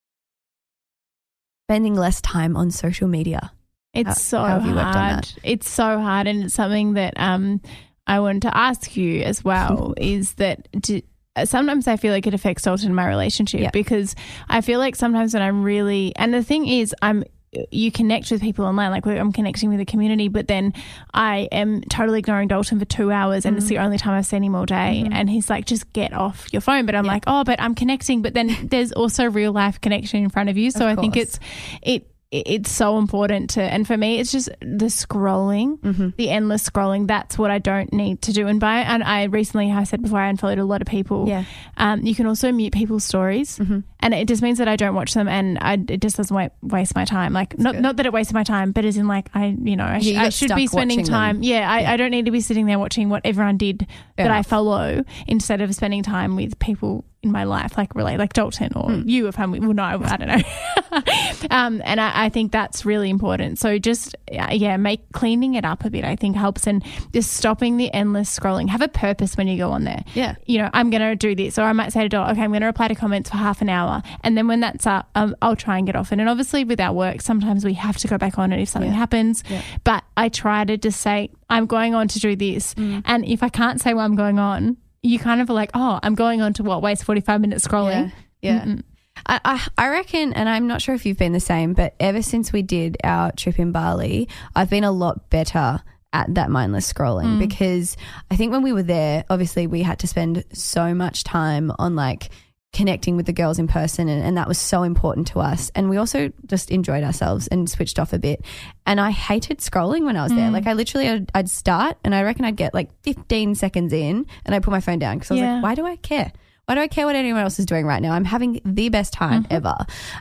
[1.68, 3.51] spending less time on social media.
[3.99, 5.32] It's How- so how have you worked on hard.
[5.42, 7.61] It's so hard, and it's something that um,
[8.07, 9.94] I wanted to ask you as well.
[10.01, 11.01] is that do,
[11.44, 13.70] sometimes I feel like it affects Dalton in my relationship Yeah.
[13.72, 14.14] because
[14.49, 17.24] I feel like sometimes when I'm really, and the thing is, I'm.
[17.72, 20.74] You connect with people online, like I'm connecting with the community, but then
[21.14, 23.61] I am totally ignoring Dalton for two hours, and Mm.
[23.61, 25.01] it's the only time I've seen him all day.
[25.03, 25.14] Mm-hmm.
[25.14, 28.20] And he's like, "Just get off your phone." But I'm like, "Oh, but I'm connecting."
[28.20, 31.16] But then there's also real life connection in front of you, so Of I think
[31.16, 31.40] it's
[31.80, 33.62] it it's so important to.
[33.62, 36.09] And for me, it's just the scrolling, Mm-hmm.
[36.16, 37.07] the endless scrolling.
[37.07, 38.47] That's what I don't need to do.
[38.47, 41.26] And by and I recently, I said before, I unfollowed a lot of people.
[41.29, 41.45] Yeah.
[41.79, 43.79] Um, you can also mute people's stories, Mm-hmm.
[44.01, 46.51] and it just means that I don't watch them, and I, it just doesn't wa-
[46.62, 47.33] waste my time.
[47.33, 47.83] Like not good.
[47.83, 50.05] not that it wastes my time, but as in like I, you know, I, sh-
[50.07, 51.43] you I should be spending time.
[51.43, 51.93] Yeah, I, Yeah.
[51.93, 55.61] I don't need to be sitting there watching what everyone did that I follow instead
[55.62, 59.08] of spending time with people in my life, like really, like Dalton or Hmm.
[59.08, 60.42] you, if I'm, well, no, I don't know.
[61.50, 63.58] um, and I, I think that's really important.
[63.58, 67.32] So just, uh, yeah, make cleaning it up a bit, I think helps and just
[67.32, 68.68] stopping the endless scrolling.
[68.68, 70.04] Have a purpose when you go on there.
[70.14, 70.36] Yeah.
[70.46, 72.50] You know, I'm going to do this, or I might say to Dot, okay, I'm
[72.50, 74.02] going to reply to comments for half an hour.
[74.22, 76.20] And then when that's up, um, I'll try and get off it.
[76.20, 78.92] And obviously with our work, sometimes we have to go back on it if something
[78.92, 78.96] Yeah.
[78.96, 79.42] happens.
[79.48, 79.62] Yeah.
[79.84, 82.74] But I try to just say, I'm going on to do this.
[82.74, 83.02] Mm.
[83.06, 85.99] And if I can't say what I'm going on, you kind of are like, oh,
[86.03, 88.12] I'm going on to what, waste 45 minutes scrolling.
[88.42, 88.64] Yeah.
[88.64, 88.82] Mm-mm.
[89.26, 92.22] I, I, I reckon, and I'm not sure if you've been the same, but ever
[92.22, 95.82] since we did our trip in Bali, I've been a lot better
[96.12, 97.38] at that mindless scrolling mm.
[97.38, 97.96] because
[98.30, 101.96] I think when we were there, obviously we had to spend so much time on
[101.96, 102.30] like
[102.72, 105.88] connecting with the girls in person and, and that was so important to us and
[105.88, 108.44] we also just enjoyed ourselves and switched off a bit
[108.84, 112.14] and i hated scrolling when i was there like i literally I'd, I'd start and
[112.14, 115.30] i reckon i'd get like 15 seconds in and i put my phone down because
[115.30, 115.54] i was Yeah.
[115.54, 116.30] like why do i care
[116.66, 118.12] why do I care what anyone else is doing right now?
[118.12, 119.74] I'm having the best time ever.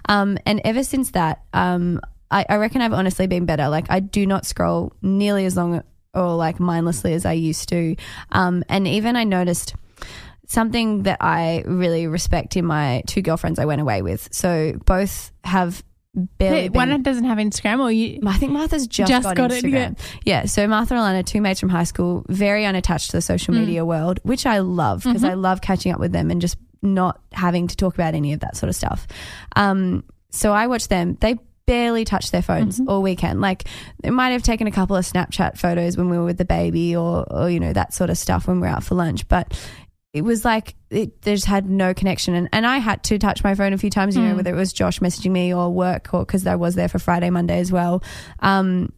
[0.07, 1.99] Um, and ever since that, um,
[2.31, 3.67] I, I reckon I've honestly been better.
[3.67, 5.83] Like I do not scroll nearly as long
[6.13, 7.97] or like mindlessly as I used to.
[8.31, 9.75] Um, and even I noticed
[10.47, 14.27] something that I really respect in my two girlfriends I went away with.
[14.31, 15.83] So both have
[16.39, 18.19] barely One doesn't have Instagram, or you.
[18.25, 19.99] I think Martha's just, Just got, got it, Instagram.
[20.25, 20.45] yeah.
[20.45, 23.59] So Martha and Alana, two mates from high school, very unattached to the social Mm.
[23.59, 25.31] media world, which I love because Mm-hmm.
[25.31, 28.39] I love catching up with them and just not having to talk about any of
[28.39, 29.05] that sort of stuff.
[29.55, 31.17] Um, so I watch them.
[31.19, 31.35] They
[31.65, 32.89] barely touch their phones Mm-hmm.
[32.89, 33.41] all weekend.
[33.41, 33.65] Like
[34.01, 36.95] they might have taken a couple of Snapchat photos when we were with the baby
[36.95, 39.27] or, or you know, that sort of stuff when we we're out for lunch.
[39.27, 39.53] But
[40.13, 43.43] it was like it they just had no connection and, and I had to touch
[43.43, 44.37] my phone a few times you know Mm.
[44.37, 47.29] whether it was Josh messaging me or work or because I was there for Friday
[47.29, 48.01] Monday as well
[48.39, 48.91] um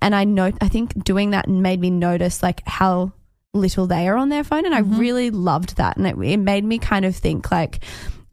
[0.00, 3.12] and I know I think doing that made me notice like how
[3.52, 4.98] little they are on their phone and I Mm-hmm.
[4.98, 7.84] really loved that and it, it made me kind of think like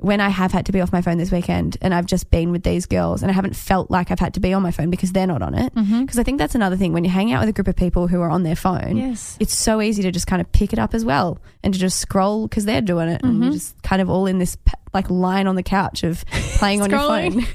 [0.01, 2.51] when I have had to be off my phone this weekend and I've just been
[2.51, 4.89] with these girls and I haven't felt like I've had to be on my phone
[4.89, 6.19] because they're not on it because Mm-hmm.
[6.19, 8.19] I think that's another thing when you hang out with a group of people who
[8.21, 9.37] are on their phone Yes.
[9.39, 11.99] it's so easy to just kind of pick it up as well and to just
[11.99, 13.43] scroll because they're doing it and Mm-hmm.
[13.43, 14.57] you're just kind of all in this
[14.93, 16.25] like line on the couch of
[16.57, 17.45] playing on your phone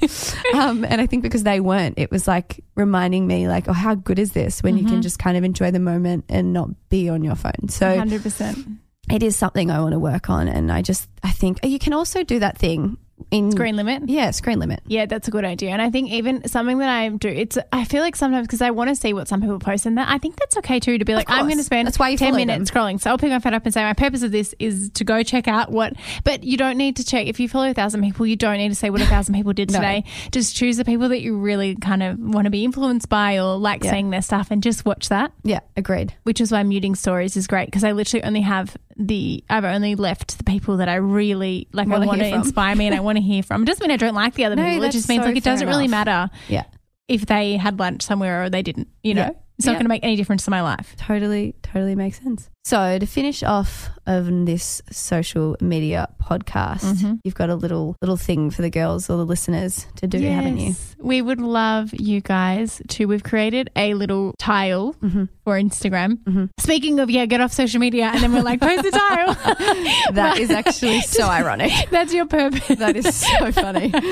[0.59, 3.93] um, and i think because they weren't it was like reminding me like oh how
[3.93, 4.93] good is this when you Mm-hmm.
[4.93, 8.77] can just kind of enjoy the moment and not be on your phone so 100%.
[9.11, 11.79] It is something i want to work on and i just i think oh, you
[11.79, 12.97] can also do that thing
[13.31, 14.03] in Screen limit.
[14.07, 15.71] yeah screen limit Yeah, that's a good idea.
[15.71, 18.69] And I think even something that I do, it's I feel like sometimes because I
[18.69, 21.03] want to see what some people post and that I think that's okay too to
[21.03, 23.01] be like, I'm going to spend That's why you 10 follow minutes scrolling.
[23.01, 25.23] So I'll pick my phone up and say, my purpose of this is to go
[25.23, 25.93] check out what,
[26.23, 27.25] but you don't need to check.
[27.25, 29.51] If you follow a thousand people, you don't need to say what a thousand people
[29.51, 29.79] did No.
[29.79, 30.03] today.
[30.31, 33.57] Just choose the people that you really kind of want to be influenced by or
[33.57, 33.91] like Yeah.
[33.91, 35.33] seeing their stuff and just watch that.
[35.43, 39.43] yeah agreed Which is why muting stories is great because I literally only have the
[39.49, 41.87] I've only left the people that I really like.
[41.87, 43.63] Wanna I want to inspire me and I want to hear from.
[43.63, 44.83] It doesn't mean I don't like the other No, people.
[44.85, 46.63] It just means so like it doesn't really matter yeah
[47.07, 48.87] if they had lunch somewhere or they didn't.
[49.03, 49.29] You know, Yeah.
[49.57, 49.75] it's not Yeah.
[49.77, 50.95] going to make any difference to my life.
[50.97, 52.49] Totally, totally makes sense.
[52.67, 57.13] So to finish off of this social media podcast, Mm-hmm.
[57.23, 60.57] you've got a little little thing for the girls or the listeners to do, haven't
[60.57, 60.75] you?
[60.99, 63.05] We would love you guys to.
[63.05, 65.25] We've created a little tile Mm-hmm.
[65.45, 66.49] for Instagram.
[66.59, 69.33] Speaking of, yeah, get off social media and then we're like, post a tile.
[70.13, 71.71] That is actually so ironic.
[71.91, 72.79] That's your purpose.
[72.79, 73.93] That is so funny.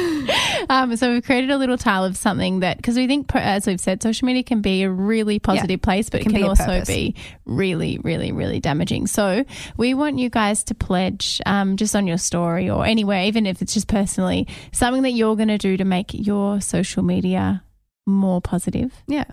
[0.68, 3.80] Um, so we've created a little tile of something that because we think, as we've
[3.80, 6.88] said, social media can be a really positive place, but it can also purpose.
[6.88, 7.14] be
[7.46, 9.08] really, really, really damaging.
[9.08, 9.46] So
[9.78, 13.62] we want you guys to pledge, um, just on your story or anywhere, even if
[13.62, 17.64] it's just personally, something that you're going to do to make your social media
[18.06, 18.94] more positive.
[19.08, 19.26] Yeah.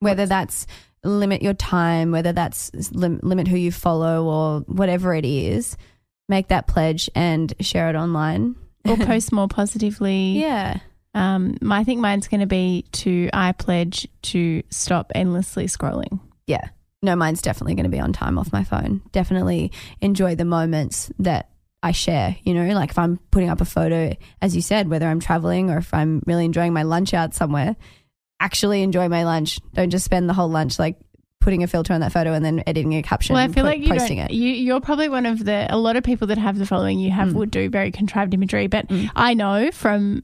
[0.00, 0.66] Whether that's
[1.04, 5.76] limit your time, whether that's lim- limit who you follow or whatever it is,
[6.28, 8.56] make that pledge and share it online.
[8.88, 10.40] Or post more positively.
[10.40, 10.78] Yeah.
[11.14, 16.20] Um, I think mine's going to be to I pledge to stop endlessly scrolling.
[16.46, 16.68] Yeah.
[17.02, 19.02] No, mine's definitely going to be on time off my phone.
[19.10, 21.48] Definitely enjoy the moments that
[21.82, 22.36] I share.
[22.44, 25.68] You know, like if I'm putting up a photo, as you said, whether I'm traveling
[25.70, 27.74] or if I'm really enjoying my lunch out somewhere,
[28.38, 29.58] actually enjoy my lunch.
[29.74, 30.96] Don't just spend the whole lunch like
[31.40, 33.34] putting a filter on that photo and then editing a caption.
[33.34, 34.30] Well, I feel put- like you posting it.
[34.30, 37.10] You, you're probably one of the a lot of people that have the following you
[37.10, 37.34] have Mm.
[37.34, 39.10] would do very contrived imagery, but Mm.
[39.16, 40.22] I know from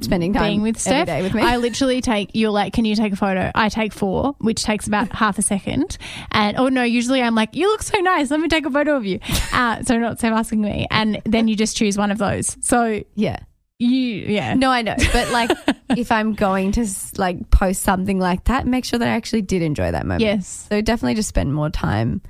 [0.00, 1.06] spending time being with Steph.
[1.06, 1.42] day with me.
[1.42, 3.50] I literally take you're like, can you take a photo?
[3.54, 5.98] I take four, which takes about half a second.
[6.32, 8.30] And oh no, usually I'm like, you look so nice.
[8.30, 9.20] Let me take a photo of you.
[9.54, 12.56] Uh, so not Steph asking me, and then you just choose one of those.
[12.60, 13.38] So yeah.
[13.78, 14.54] you yeah.
[14.54, 15.50] No, I know, but like
[15.90, 16.86] if I'm going to
[17.16, 20.22] like post something like that, make sure that I actually did enjoy that moment.
[20.22, 20.66] Yes.
[20.70, 22.20] So definitely just spend more time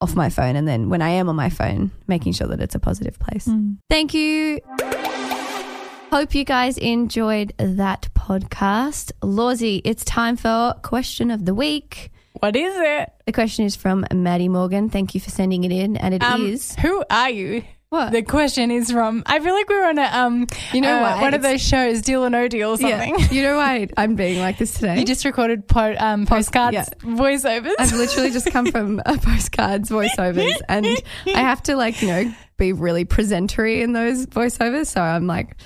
[0.00, 2.74] off my phone, and then when I am on my phone, making sure that it's
[2.74, 3.46] a positive place.
[3.90, 4.60] Thank you.
[6.12, 9.12] Hope you guys enjoyed that podcast.
[9.22, 12.12] Lawsy, it's time for question of the week.
[12.34, 13.10] What is it?
[13.24, 14.90] The question is from Maddie Morgan.
[14.90, 17.64] Thank you for sending it in, and it is Um, who are you?
[17.88, 19.22] what The question is from.
[19.24, 21.22] I feel like we're on a um, You know uh, why?
[21.22, 23.18] one of those shows, Deal or No Deal or something.
[23.18, 23.30] Yeah.
[23.30, 24.98] You know why I'm being like this today?
[24.98, 26.84] You just recorded po- um, postcards, yeah.
[27.00, 27.72] voiceovers.
[27.78, 30.86] I've literally just come from a postcards voiceovers, and
[31.24, 34.88] I have to like you know be really presentery in those voiceovers.
[34.88, 35.56] So I'm like,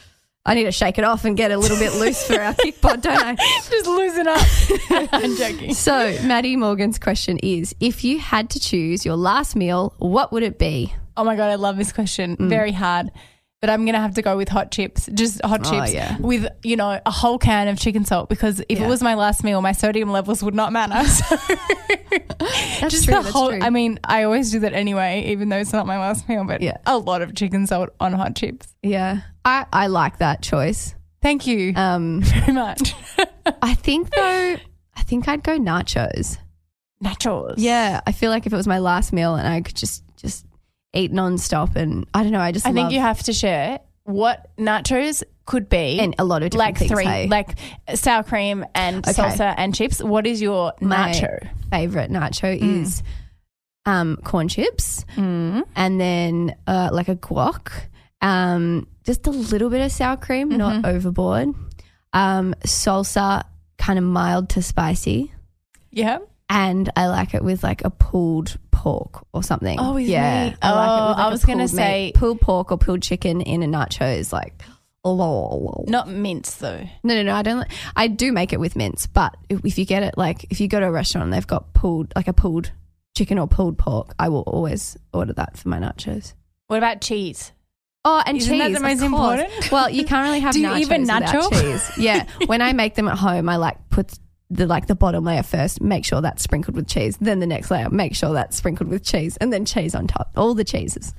[0.47, 2.81] I need to shake it off and get a little bit loose for our KIC
[2.81, 3.35] Pod, don't I?
[3.69, 5.11] just loosen up.
[5.13, 5.75] I'm joking.
[5.75, 10.45] So Maddie Morgan's question is: If you had to choose your last meal, what would
[10.45, 10.95] it be?
[11.17, 12.37] Oh my god, I love this question.
[12.37, 12.49] Mm.
[12.49, 13.11] Very hard.
[13.67, 15.09] But I'm gonna have to go with hot chips.
[15.13, 16.17] Just hot Oh, chips yeah.
[16.19, 18.85] with, you know, a whole can of chicken salt because if Yeah.
[18.85, 21.03] it was my last meal, my sodium levels would not matter.
[21.09, 21.37] So
[22.81, 23.15] That's just true.
[23.17, 23.59] the that's whole true.
[23.61, 26.61] I mean, I always do that anyway, even though it's not my last meal, but
[26.61, 26.77] Yeah.
[26.87, 28.69] a lot of chicken salt on hot chips.
[28.83, 30.95] yeah, I I like that choice.
[31.23, 32.95] Thank you Um, very much.
[33.63, 34.57] I think though,
[34.95, 36.39] I think I'd go nachos.
[37.03, 37.55] Nachos.
[37.57, 40.47] Yeah, I feel like if it was my last meal and I could just just
[40.95, 44.49] eat nonstop, and I don't know, I just I think you have to share what
[44.57, 45.99] nachos could be.
[46.01, 46.91] and a lot of different like things.
[46.91, 47.29] three, hey?
[47.29, 47.51] like
[47.95, 49.13] sour cream and Okay.
[49.13, 50.03] salsa and chips.
[50.03, 51.49] What is your My- nacho?
[51.71, 52.83] favorite nacho Mm.
[52.83, 53.03] is
[53.85, 55.63] um, corn chips Mm.
[55.77, 57.71] and then uh, like a guac,
[58.21, 60.59] um, just a little bit of sour cream, Mm-hmm.
[60.59, 61.49] not overboard.
[62.13, 63.43] Um, salsa,
[63.79, 65.33] kind of mild to spicy,
[65.93, 66.19] Yeah.
[66.49, 69.79] And I like it with like a pulled pork or something.
[69.81, 70.57] Oh, yeah, meat.
[70.63, 71.77] I like it Oh, with, I like, a was gonna pulled meat.
[71.77, 74.63] say- pulled pork or pulled chicken in a nacho is like.
[75.05, 76.83] No, Not mince though.
[77.05, 77.23] no, no.
[77.23, 77.35] No.
[77.37, 77.65] I don't.
[77.95, 80.67] I do make it with mince, but if, if you get it, like if you
[80.67, 82.73] go to a restaurant and they've got pulled, like a pulled
[83.17, 86.35] chicken or pulled pork, I will always order that for my nachos.
[86.67, 87.53] What about cheese?
[88.05, 88.61] Oh, and Isn't cheese.
[88.73, 89.71] that the most important?
[89.71, 91.53] Well, you can't really have Do you nachos even without nacho?
[91.61, 91.91] cheese.
[91.99, 94.13] Yeah, when I make them at home, I like put
[94.51, 97.17] the like the bottom layer first, make sure that's sprinkled with cheese.
[97.21, 100.31] Then the next layer, make sure that's sprinkled with cheese, and then cheese on top.
[100.37, 101.15] All the cheeses.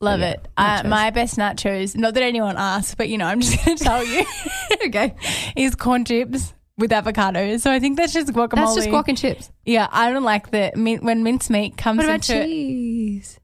[0.00, 0.48] Love yeah, it.
[0.56, 3.84] Uh, my best nachos, not that anyone asked, but you know, I'm just going to
[3.84, 4.24] tell you,
[4.86, 5.14] okay,
[5.56, 7.56] is corn chips with avocado.
[7.58, 8.56] So I think that's just guacamole.
[8.56, 9.50] that's just guac and chips.
[9.64, 12.44] Yeah, I don't like the min- when mincemeat comes What about into.
[12.44, 13.38] cheese?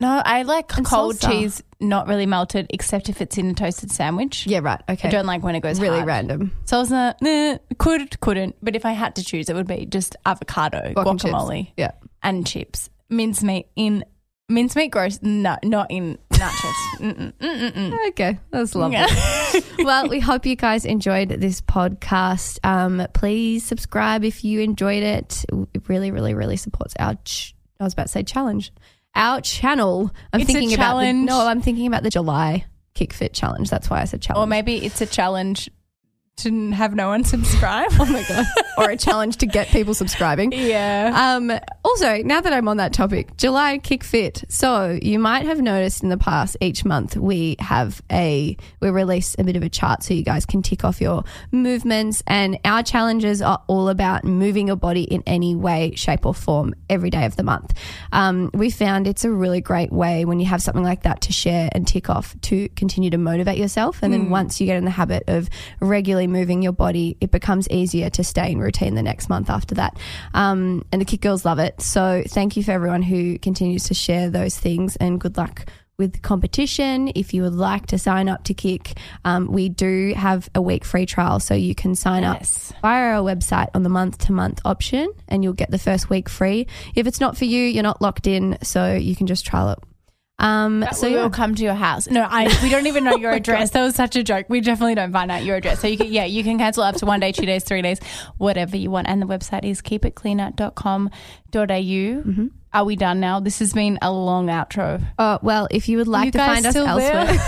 [0.00, 1.30] No, I like And cold salsa.
[1.30, 4.46] cheese, not really melted, except if it's in a toasted sandwich.
[4.46, 4.82] Yeah, right.
[4.88, 6.06] Okay, I don't like when it goes really hard.
[6.08, 6.52] random.
[6.66, 8.56] Salsa, nah, could couldn't.
[8.60, 11.32] But if I had to choose, it would be just avocado, Guac and chips.
[11.32, 11.92] guacamole, Yeah.
[12.22, 12.90] and chips.
[13.08, 14.04] Mincemeat in
[14.48, 15.20] mincemeat gross.
[15.22, 16.98] No, not in nachos.
[17.38, 18.08] Mm-mm.
[18.08, 18.96] Okay, that's lovely.
[18.96, 19.60] Yeah.
[19.78, 22.58] well, we hope you guys enjoyed this podcast.
[22.64, 25.44] Um, please subscribe if you enjoyed it.
[25.72, 27.14] It really, really, really supports our.
[27.24, 28.72] Ch- I was about to say challenge.
[29.14, 30.10] Our channel.
[30.32, 31.46] I'm It's thinking about the, no.
[31.46, 33.70] I'm thinking about the July KIC Fit challenge.
[33.70, 34.42] That's why I said challenge.
[34.42, 35.70] or maybe it's a challenge
[36.36, 37.90] to have no one subscribe.
[37.98, 38.44] oh my god,
[38.78, 40.52] or a challenge to get people subscribing.
[40.52, 41.12] yeah.
[41.36, 41.52] Um,
[41.84, 44.44] also, now that I'm on that topic, July KIC Fit.
[44.48, 49.36] So you might have noticed in the past, each month we have a we release
[49.38, 52.22] a bit of a chart so you guys can tick off your movements.
[52.26, 56.74] And our challenges are all about moving your body in any way, shape, or form
[56.90, 57.74] every day of the month.
[58.12, 61.32] Um, we found it's a really great way when you have something like that to
[61.32, 64.02] share and tick off to continue to motivate yourself.
[64.02, 65.48] And then once you get in the habit of
[65.80, 69.74] regularly moving your body, it becomes easier to stay in routine the next month after
[69.76, 69.98] that.
[70.34, 71.80] Um, and the KIC Girls love it.
[71.80, 75.66] So thank you for everyone who continues to share those things and good luck
[75.96, 77.12] with the competition.
[77.14, 80.84] If you would like to sign up to Kick, um, we do have a week
[80.84, 81.38] free trial.
[81.38, 82.72] So you can sign Yes.
[82.72, 86.10] up via our website on the month to month option and you'll get the first
[86.10, 86.66] week free.
[86.96, 88.58] If it's not for you, you're not locked in.
[88.62, 89.78] So you can just trial it.
[90.38, 92.08] Um, So so will come to your house.
[92.08, 93.70] No, I we don't even know your address.
[93.70, 94.46] That was such a joke.
[94.48, 95.80] We definitely don't find out your address.
[95.80, 98.00] So you can yeah, you can cancel up to one day, two days, three days,
[98.38, 99.08] whatever you want.
[99.08, 101.10] And the website is keepitcleaner.com.au.
[101.56, 102.46] Mm-hmm.
[102.72, 103.38] Are we done now?
[103.38, 105.00] This has been a long outro.
[105.16, 107.38] Oh, well, if you would like you to find us elsewhere.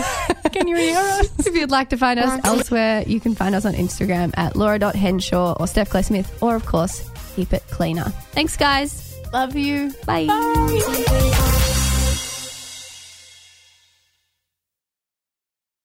[0.53, 1.29] can you hear us?
[1.47, 5.57] if you'd like to find us elsewhere, you can find us on Instagram at laura.henshaw
[5.59, 8.05] or Steph Claire Smith, or of course, keep it cleaner.
[8.31, 9.17] Thanks, guys.
[9.33, 9.93] Love you.
[10.07, 10.27] Bye.
[10.27, 11.53] Bye.